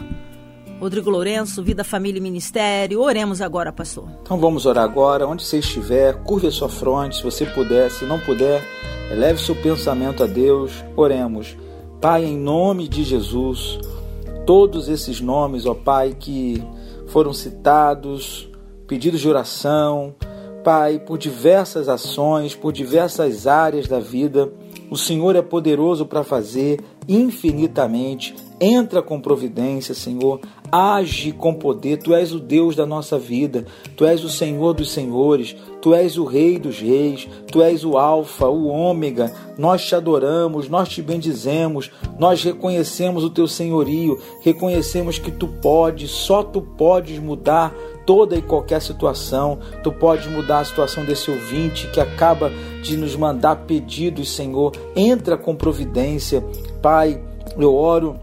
Rodrigo 0.80 1.10
Lourenço, 1.10 1.64
Vida, 1.64 1.84
Família 1.84 2.20
e 2.20 2.22
Ministério. 2.22 3.02
Oremos 3.02 3.42
agora, 3.42 3.74
pastor. 3.74 4.08
Então 4.22 4.40
vamos 4.40 4.66
orar 4.66 4.84
agora, 4.84 5.28
onde 5.28 5.44
você 5.44 5.60
estiver, 5.60 6.24
curve 6.24 6.48
a 6.48 6.52
sua 6.52 6.70
fronte, 6.70 7.18
se 7.18 7.24
você 7.24 7.46
puder, 7.46 7.92
se 7.92 8.06
não 8.06 8.20
puder, 8.20 8.64
eleve 9.12 9.42
seu 9.42 9.56
pensamento 9.56 10.24
a 10.24 10.28
Deus. 10.28 10.72
Oremos. 10.96 11.58
Pai, 12.00 12.26
em 12.26 12.38
nome 12.38 12.88
de 12.88 13.04
Jesus, 13.04 13.80
todos 14.48 14.88
esses 14.88 15.20
nomes, 15.20 15.66
ó 15.66 15.74
Pai, 15.74 16.16
que 16.18 16.64
foram 17.08 17.34
citados, 17.34 18.50
pedidos 18.88 19.20
de 19.20 19.28
oração, 19.28 20.16
Pai, 20.64 21.00
por 21.00 21.18
diversas 21.18 21.90
ações, 21.90 22.56
por 22.56 22.72
diversas 22.72 23.46
áreas 23.46 23.90
da 23.90 24.00
vida, 24.00 24.50
o 24.90 24.96
Senhor 24.96 25.36
é 25.36 25.42
poderoso 25.42 26.06
para 26.06 26.24
fazer 26.24 26.80
infinitamente. 27.08 28.36
Entra 28.60 29.04
com 29.04 29.22
providência, 29.22 29.94
Senhor. 29.94 30.40
Age 30.72 31.32
com 31.32 31.54
poder. 31.54 31.98
Tu 31.98 32.14
és 32.14 32.34
o 32.34 32.40
Deus 32.40 32.76
da 32.76 32.86
nossa 32.86 33.18
vida. 33.18 33.66
Tu 33.96 34.04
és 34.04 34.24
o 34.24 34.30
Senhor 34.30 34.74
dos 34.74 34.92
senhores. 34.92 35.56
Tu 35.80 35.94
és 35.94 36.18
o 36.18 36.26
Rei 36.26 36.58
dos 36.58 36.80
reis. 36.80 37.28
Tu 37.52 37.62
és 37.62 37.86
o 37.86 37.98
Alfa, 37.98 38.48
o 38.48 38.68
Ômega. 38.68 39.32
Nós 39.58 39.86
te 39.86 39.96
adoramos, 39.96 40.68
nós 40.68 40.90
te 40.90 41.04
bendizemos. 41.04 41.92
Nós 42.18 42.44
reconhecemos 42.44 43.24
o 43.24 43.30
teu 43.30 43.48
senhorio. 43.48 44.20
Reconhecemos 44.42 45.20
que 45.20 45.32
tu 45.32 45.48
podes, 45.48 46.10
só 46.10 46.42
tu 46.42 46.62
podes 46.62 47.20
mudar 47.20 47.76
toda 48.08 48.38
e 48.38 48.42
qualquer 48.42 48.82
situação. 48.82 49.60
Tu 49.84 49.92
podes 49.92 50.26
mudar 50.26 50.60
a 50.60 50.66
situação 50.66 51.06
desse 51.06 51.30
ouvinte 51.30 51.88
que 51.90 52.00
acaba 52.00 52.50
de 52.82 52.96
nos 52.96 53.16
mandar 53.16 53.58
pedidos, 53.68 54.34
Senhor. 54.34 54.72
Entra 54.96 55.38
com 55.38 55.54
providência. 55.54 56.44
Pai, 56.82 57.22
eu 57.60 57.76
oro, 57.76 58.18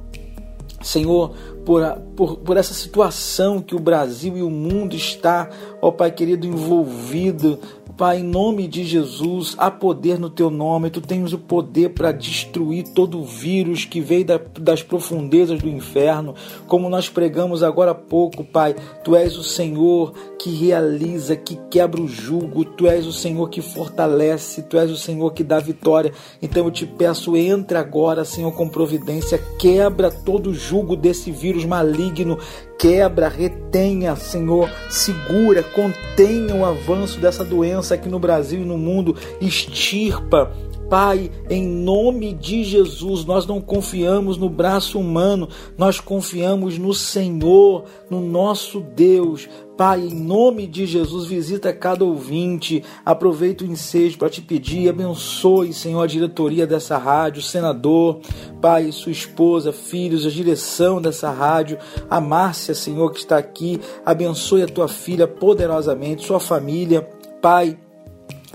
Senhor, 0.83 1.33
por, 1.65 1.83
por, 2.17 2.37
por 2.39 2.57
essa 2.57 2.73
situação 2.73 3.61
que 3.61 3.77
o 3.77 3.79
Brasil 3.79 4.37
e 4.37 4.43
o 4.43 4.51
mundo 4.51 4.97
está, 4.97 5.51
ó 5.81 5.91
Pai 5.91 6.11
querido, 6.11 6.47
envolvido 6.47 7.59
Pai, 7.97 8.19
em 8.19 8.25
nome 8.25 8.67
de 8.67 8.83
Jesus, 8.83 9.55
há 9.57 9.71
poder 9.71 10.19
no 10.19 10.29
teu 10.29 10.51
nome, 10.51 10.91
tu 10.91 11.01
tens 11.01 11.33
o 11.33 11.39
poder 11.39 11.91
para 11.91 12.11
destruir 12.11 12.89
todo 12.89 13.21
o 13.21 13.25
vírus 13.25 13.85
que 13.85 14.01
veio 14.01 14.25
da, 14.25 14.41
das 14.59 14.83
profundezas 14.83 15.63
do 15.63 15.69
inferno. 15.69 16.35
Como 16.67 16.89
nós 16.89 17.09
pregamos 17.09 17.63
agora 17.63 17.93
há 17.93 17.95
pouco, 17.95 18.43
Pai, 18.43 18.75
tu 19.05 19.15
és 19.15 19.37
o 19.37 19.45
Senhor 19.45 20.13
que 20.41 20.51
realiza, 20.51 21.37
que 21.37 21.57
quebra 21.71 22.03
o 22.03 22.09
jugo, 22.09 22.65
tu 22.65 22.89
és 22.89 23.07
o 23.07 23.13
Senhor 23.13 23.49
que 23.49 23.63
fortalece, 23.63 24.63
tu 24.63 24.77
és 24.77 24.91
o 24.91 24.97
Senhor 24.97 25.33
que 25.33 25.45
dá 25.45 25.61
vitória. 25.61 26.13
Então 26.43 26.65
eu 26.65 26.73
te 26.73 26.87
peço, 26.87 27.37
entra 27.37 27.79
agora, 27.79 28.25
Senhor, 28.25 28.51
com 28.53 28.69
providência, 28.69 29.39
quebra 29.57 30.11
todo 30.11 30.51
o 30.51 30.55
jugo 30.55 30.97
desse 30.97 31.31
vírus 31.31 31.65
maligno 31.65 32.39
quebra, 32.79 33.29
retenha, 33.29 34.17
Senhor, 34.17 34.71
segura, 34.91 35.63
contenha 35.63 36.55
o 36.55 36.65
avanço 36.65 37.19
dessa 37.19 37.45
doença 37.45 37.95
aqui 37.95 38.09
no 38.09 38.19
Brasil 38.19 38.63
e 38.63 38.65
no 38.65 38.79
mundo, 38.79 39.17
extirpa. 39.41 40.53
Pai, 40.95 41.29
em 41.51 41.67
nome 41.67 42.33
de 42.33 42.63
Jesus, 42.63 43.25
nós 43.25 43.45
não 43.47 43.61
confiamos 43.61 44.39
no 44.39 44.49
braço 44.49 44.97
humano, 44.97 45.49
nós 45.77 45.99
confiamos 45.99 46.79
no 46.79 46.95
Senhor, 46.95 47.83
no 48.09 48.21
nosso 48.21 48.79
Deus. 48.81 49.49
Pai, 49.77 50.03
em 50.03 50.15
nome 50.15 50.69
de 50.69 50.87
Jesus, 50.87 51.27
visita 51.27 51.73
cada 51.73 52.05
ouvinte. 52.05 52.85
Aproveita 53.05 53.65
o 53.65 53.67
ensejo 53.67 54.19
para 54.19 54.31
te 54.31 54.41
pedir, 54.41 54.89
abençoe, 54.89 55.73
Senhor, 55.73 56.01
a 56.01 56.07
diretoria 56.07 56.65
dessa 56.65 56.97
rádio, 56.97 57.41
o 57.41 57.45
senador, 57.45 58.21
Pai, 58.63 58.93
sua 58.93 59.11
esposa, 59.11 59.73
filhos, 59.73 60.25
a 60.25 60.31
direção 60.31 61.03
dessa 61.03 61.29
rádio, 61.29 61.77
a 62.09 62.21
Márcia, 62.21 62.73
Senhor, 62.73 63.11
que 63.11 63.19
está 63.19 63.37
aqui. 63.37 63.81
Abençoe 64.07 64.63
a 64.63 64.69
tua 64.69 64.87
filha 64.87 65.27
poderosamente, 65.27 66.25
sua 66.25 66.39
família. 66.39 67.03
Pai, 67.43 67.77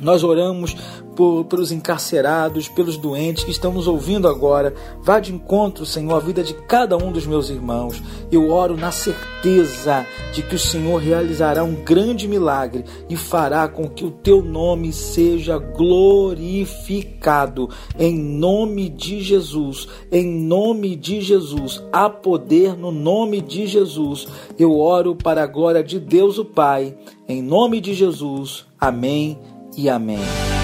nós 0.01 0.23
oramos 0.23 0.77
por, 1.19 1.43
pelos 1.43 1.69
encarcerados, 1.69 2.69
pelos 2.69 2.95
doentes 2.95 3.43
que 3.43 3.51
estão 3.51 3.73
nos 3.73 3.89
ouvindo 3.89 4.25
agora. 4.25 4.73
Vá 5.01 5.19
de 5.19 5.35
encontro, 5.35 5.85
Senhor, 5.85 6.15
à 6.15 6.19
vida 6.21 6.41
de 6.41 6.53
cada 6.53 6.95
um 6.95 7.11
dos 7.11 7.27
meus 7.27 7.49
irmãos. 7.49 8.01
Eu 8.31 8.49
oro 8.49 8.77
na 8.77 8.89
certeza 8.89 10.05
de 10.31 10.41
que 10.41 10.55
o 10.55 10.59
Senhor 10.59 10.95
realizará 10.95 11.61
um 11.61 11.75
grande 11.75 12.25
milagre 12.25 12.85
e 13.09 13.17
fará 13.17 13.67
com 13.67 13.89
que 13.89 14.05
o 14.05 14.11
teu 14.11 14.41
nome 14.41 14.93
seja 14.93 15.57
glorificado. 15.57 17.69
Em 17.99 18.17
nome 18.17 18.87
de 18.87 19.21
Jesus, 19.21 19.89
em 20.09 20.25
nome 20.25 20.95
de 20.95 21.19
Jesus, 21.19 21.83
há 21.91 22.09
poder 22.09 22.77
no 22.77 22.93
nome 22.93 23.41
de 23.41 23.67
Jesus. 23.67 24.25
Eu 24.57 24.79
oro 24.79 25.17
para 25.17 25.43
a 25.43 25.47
glória 25.47 25.83
de 25.83 25.99
Deus 25.99 26.37
o 26.37 26.45
Pai. 26.45 26.97
Em 27.27 27.41
nome 27.41 27.81
de 27.81 27.93
Jesus. 27.93 28.65
Amém 28.79 29.37
e 29.75 29.89
amém. 29.89 30.58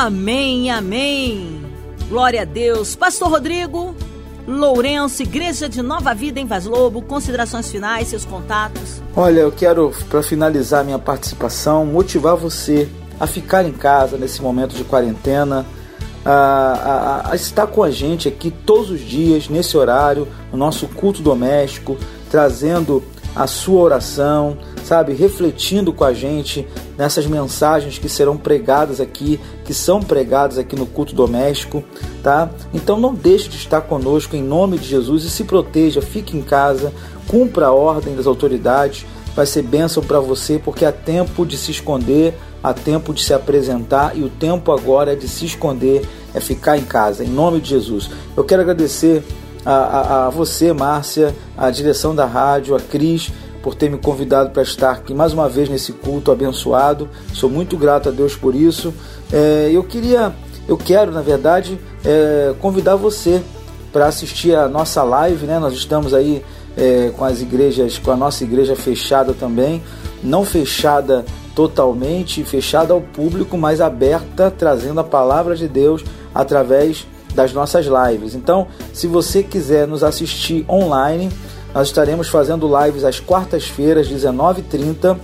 Amém, 0.00 0.70
amém. 0.70 1.60
Glória 2.08 2.40
a 2.40 2.44
Deus. 2.46 2.96
Pastor 2.96 3.28
Rodrigo 3.28 3.94
Lourenço, 4.48 5.22
Igreja 5.22 5.68
de 5.68 5.82
Nova 5.82 6.14
Vida 6.14 6.40
em 6.40 6.46
Vaz 6.46 6.64
Lobo, 6.64 7.02
considerações 7.02 7.70
finais, 7.70 8.08
seus 8.08 8.24
contatos. 8.24 9.02
Olha, 9.14 9.40
eu 9.40 9.52
quero, 9.52 9.92
para 10.08 10.22
finalizar 10.22 10.86
minha 10.86 10.98
participação, 10.98 11.84
motivar 11.84 12.34
você 12.34 12.88
a 13.20 13.26
ficar 13.26 13.62
em 13.66 13.72
casa 13.72 14.16
nesse 14.16 14.40
momento 14.40 14.74
de 14.74 14.84
quarentena, 14.84 15.66
a, 16.24 16.30
a, 16.32 17.32
a 17.32 17.36
estar 17.36 17.66
com 17.66 17.82
a 17.82 17.90
gente 17.90 18.26
aqui 18.26 18.50
todos 18.50 18.90
os 18.90 19.00
dias, 19.02 19.50
nesse 19.50 19.76
horário, 19.76 20.26
no 20.50 20.56
nosso 20.56 20.88
culto 20.88 21.20
doméstico, 21.20 21.98
trazendo 22.30 23.02
a 23.34 23.46
sua 23.46 23.80
oração, 23.80 24.56
sabe, 24.84 25.12
refletindo 25.12 25.92
com 25.92 26.04
a 26.04 26.12
gente 26.12 26.66
nessas 26.98 27.26
mensagens 27.26 27.98
que 27.98 28.08
serão 28.08 28.36
pregadas 28.36 29.00
aqui, 29.00 29.38
que 29.64 29.72
são 29.72 30.00
pregadas 30.00 30.58
aqui 30.58 30.74
no 30.76 30.86
culto 30.86 31.14
doméstico, 31.14 31.82
tá? 32.22 32.50
Então 32.74 32.98
não 32.98 33.14
deixe 33.14 33.48
de 33.48 33.56
estar 33.56 33.82
conosco 33.82 34.34
em 34.34 34.42
nome 34.42 34.78
de 34.78 34.88
Jesus 34.88 35.24
e 35.24 35.30
se 35.30 35.44
proteja, 35.44 36.02
fique 36.02 36.36
em 36.36 36.42
casa, 36.42 36.92
cumpra 37.28 37.66
a 37.66 37.72
ordem 37.72 38.16
das 38.16 38.26
autoridades, 38.26 39.06
vai 39.34 39.46
ser 39.46 39.62
bênção 39.62 40.02
para 40.02 40.18
você, 40.18 40.58
porque 40.58 40.84
há 40.84 40.92
tempo 40.92 41.46
de 41.46 41.56
se 41.56 41.70
esconder, 41.70 42.34
há 42.62 42.74
tempo 42.74 43.14
de 43.14 43.22
se 43.22 43.32
apresentar 43.32 44.16
e 44.16 44.22
o 44.22 44.28
tempo 44.28 44.72
agora 44.72 45.12
é 45.12 45.16
de 45.16 45.28
se 45.28 45.46
esconder, 45.46 46.06
é 46.34 46.40
ficar 46.40 46.76
em 46.76 46.84
casa, 46.84 47.24
em 47.24 47.28
nome 47.28 47.60
de 47.60 47.70
Jesus. 47.70 48.10
Eu 48.36 48.44
quero 48.44 48.62
agradecer 48.62 49.22
a, 49.64 49.72
a, 49.72 50.26
a 50.26 50.30
você, 50.30 50.72
Márcia, 50.72 51.34
a 51.56 51.70
direção 51.70 52.14
da 52.14 52.24
rádio, 52.24 52.74
a 52.74 52.80
Cris, 52.80 53.32
por 53.62 53.74
ter 53.74 53.90
me 53.90 53.98
convidado 53.98 54.50
para 54.50 54.62
estar 54.62 54.92
aqui 54.92 55.12
mais 55.12 55.32
uma 55.32 55.48
vez 55.48 55.68
nesse 55.68 55.92
culto 55.92 56.32
abençoado. 56.32 57.08
Sou 57.34 57.50
muito 57.50 57.76
grato 57.76 58.08
a 58.08 58.12
Deus 58.12 58.34
por 58.34 58.54
isso. 58.54 58.92
É, 59.32 59.70
eu 59.72 59.82
queria, 59.84 60.34
eu 60.66 60.76
quero, 60.76 61.12
na 61.12 61.20
verdade, 61.20 61.78
é, 62.04 62.54
convidar 62.60 62.96
você 62.96 63.42
para 63.92 64.06
assistir 64.06 64.54
a 64.54 64.68
nossa 64.68 65.02
live, 65.02 65.46
né? 65.46 65.58
Nós 65.58 65.74
estamos 65.74 66.14
aí 66.14 66.42
é, 66.76 67.12
com 67.16 67.24
as 67.24 67.40
igrejas, 67.40 67.98
com 67.98 68.10
a 68.10 68.16
nossa 68.16 68.44
igreja 68.44 68.76
fechada 68.76 69.34
também, 69.34 69.82
não 70.22 70.44
fechada 70.44 71.24
totalmente, 71.54 72.44
fechada 72.44 72.94
ao 72.94 73.00
público, 73.00 73.58
mas 73.58 73.80
aberta, 73.80 74.50
trazendo 74.50 75.00
a 75.00 75.04
palavra 75.04 75.56
de 75.56 75.68
Deus 75.68 76.04
através 76.34 77.06
das 77.34 77.52
nossas 77.52 77.86
lives. 77.86 78.34
Então, 78.34 78.66
se 78.92 79.06
você 79.06 79.42
quiser 79.42 79.86
nos 79.86 80.02
assistir 80.02 80.64
online, 80.68 81.30
nós 81.74 81.88
estaremos 81.88 82.28
fazendo 82.28 82.70
lives 82.84 83.04
às 83.04 83.20
quartas-feiras, 83.20 84.08
19h30 84.08 85.16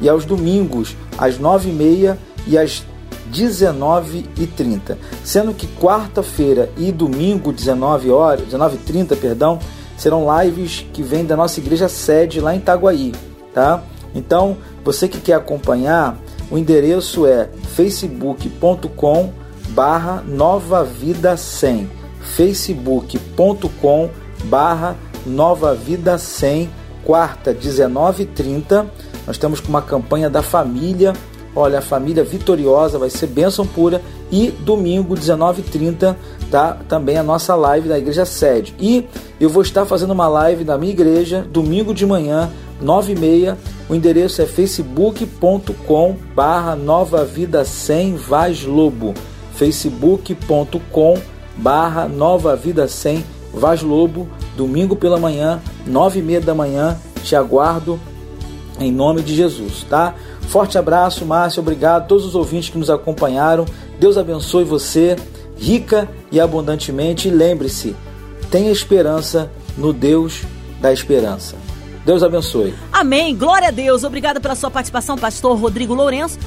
e 0.00 0.08
aos 0.08 0.24
domingos, 0.24 0.96
às 1.16 1.38
9h30 1.38 2.16
e 2.46 2.58
às 2.58 2.84
19h30. 3.32 4.96
Sendo 5.24 5.54
que 5.54 5.66
quarta-feira 5.66 6.70
e 6.76 6.90
domingo, 6.90 7.52
19 7.52 8.10
horas, 8.10 8.46
19h30, 8.48 9.16
perdão, 9.16 9.58
serão 9.96 10.26
lives 10.40 10.84
que 10.92 11.02
vêm 11.02 11.24
da 11.24 11.36
nossa 11.36 11.60
igreja 11.60 11.88
sede 11.88 12.40
lá 12.40 12.54
em 12.54 12.58
Itaguaí, 12.58 13.12
tá? 13.54 13.82
Então, 14.14 14.56
você 14.84 15.08
que 15.08 15.20
quer 15.20 15.34
acompanhar, 15.34 16.18
o 16.50 16.58
endereço 16.58 17.26
é 17.26 17.48
facebook.com 17.74 19.32
barra 19.74 20.22
Nova 20.26 20.84
Vida 20.84 21.36
100 21.36 21.90
facebook.com 22.20 24.10
barra 24.44 24.96
Nova 25.26 25.74
Vida 25.74 26.16
100 26.18 26.70
quarta 27.04 27.52
19:30 27.52 28.86
nós 29.26 29.36
estamos 29.36 29.60
com 29.60 29.68
uma 29.68 29.82
campanha 29.82 30.28
da 30.28 30.42
família. 30.42 31.12
Olha 31.54 31.78
a 31.78 31.82
família 31.82 32.24
vitoriosa 32.24 32.98
vai 32.98 33.10
ser 33.10 33.26
bênção 33.26 33.66
pura. 33.66 34.00
E 34.30 34.50
domingo 34.50 35.14
19:30 35.14 36.16
tá? 36.50 36.78
Também 36.88 37.18
a 37.18 37.22
nossa 37.22 37.54
live 37.54 37.88
da 37.88 37.98
igreja 37.98 38.24
sede. 38.24 38.74
E 38.80 39.06
eu 39.40 39.48
vou 39.48 39.62
estar 39.62 39.84
fazendo 39.84 40.12
uma 40.12 40.28
live 40.28 40.64
da 40.64 40.78
minha 40.78 40.92
igreja 40.92 41.46
domingo 41.50 41.94
de 41.94 42.06
manhã 42.06 42.50
9h30 42.82 43.56
o 43.88 43.94
endereço 43.94 44.42
é 44.42 44.46
facebook.com 44.46 46.16
barra 46.34 46.74
Nova 46.74 47.24
Vida 47.24 47.64
100 47.64 48.16
Vaz 48.16 48.64
Lobo 48.64 49.14
facebook.com 49.62 51.16
barra 51.56 52.08
Nova 52.08 52.56
Vida 52.56 52.88
100 52.88 53.24
Vaz 53.54 53.80
Lobo, 53.80 54.28
domingo 54.56 54.96
pela 54.96 55.20
manhã, 55.20 55.60
nove 55.86 56.18
e 56.18 56.22
meia 56.22 56.40
da 56.40 56.52
manhã, 56.52 56.98
te 57.22 57.36
aguardo 57.36 58.00
em 58.80 58.90
nome 58.90 59.22
de 59.22 59.36
Jesus, 59.36 59.86
tá? 59.88 60.16
Forte 60.48 60.78
abraço, 60.78 61.24
Márcio, 61.24 61.60
obrigado 61.60 62.02
a 62.02 62.06
todos 62.06 62.24
os 62.24 62.34
ouvintes 62.34 62.70
que 62.70 62.78
nos 62.78 62.90
acompanharam. 62.90 63.64
Deus 64.00 64.18
abençoe 64.18 64.64
você, 64.64 65.14
rica 65.56 66.08
e 66.32 66.40
abundantemente. 66.40 67.28
E 67.28 67.30
lembre-se, 67.30 67.94
tenha 68.50 68.72
esperança 68.72 69.48
no 69.78 69.92
Deus 69.92 70.42
da 70.80 70.92
esperança. 70.92 71.54
Deus 72.04 72.22
abençoe. 72.24 72.74
Amém. 72.92 73.36
Glória 73.36 73.68
a 73.68 73.70
Deus. 73.70 74.02
Obrigada 74.02 74.40
pela 74.40 74.56
sua 74.56 74.70
participação, 74.70 75.16
pastor 75.16 75.56
Rodrigo 75.56 75.94
Lourenço. 75.94 76.38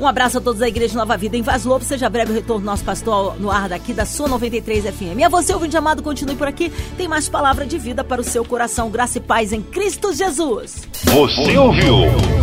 Um 0.00 0.06
abraço 0.06 0.38
a 0.38 0.40
todos 0.40 0.60
da 0.60 0.66
Igreja 0.66 0.98
Nova 0.98 1.14
Vida 1.14 1.36
em 1.36 1.42
Vaz 1.42 1.66
Lobo. 1.66 1.84
Seja 1.84 2.08
breve 2.08 2.32
o 2.32 2.34
retorno 2.34 2.64
nosso 2.64 2.82
pastor 2.82 3.38
no 3.38 3.50
ar 3.50 3.68
daqui 3.68 3.92
da 3.92 4.06
sua 4.06 4.26
93 4.26 4.84
FM. 4.84 5.18
E 5.18 5.24
a 5.24 5.28
você, 5.28 5.52
ouvinte 5.52 5.76
amado, 5.76 6.02
continue 6.02 6.36
por 6.36 6.48
aqui. 6.48 6.72
Tem 6.96 7.06
mais 7.06 7.28
palavra 7.28 7.66
de 7.66 7.76
vida 7.76 8.02
para 8.02 8.18
o 8.18 8.24
seu 8.24 8.42
coração. 8.42 8.88
Graça 8.88 9.18
e 9.18 9.20
paz 9.20 9.52
em 9.52 9.60
Cristo 9.60 10.14
Jesus. 10.14 10.88
Você 11.04 11.58
ouviu? 11.58 11.96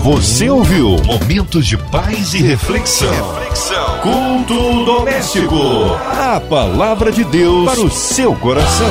Você 0.04 0.48
ouviu? 0.52 0.98
Momentos 1.04 1.66
de 1.66 1.78
paz 1.78 2.36
e 2.36 2.44
reflexão. 2.44 3.10
reflexão. 3.10 4.02
Culto 4.02 4.86
doméstico. 4.86 5.56
A 6.16 6.40
palavra 6.40 7.12
de 7.12 7.24
Deus 7.24 7.72
para 7.72 7.82
o 7.82 7.90
seu 7.90 8.36
coração. 8.36 8.88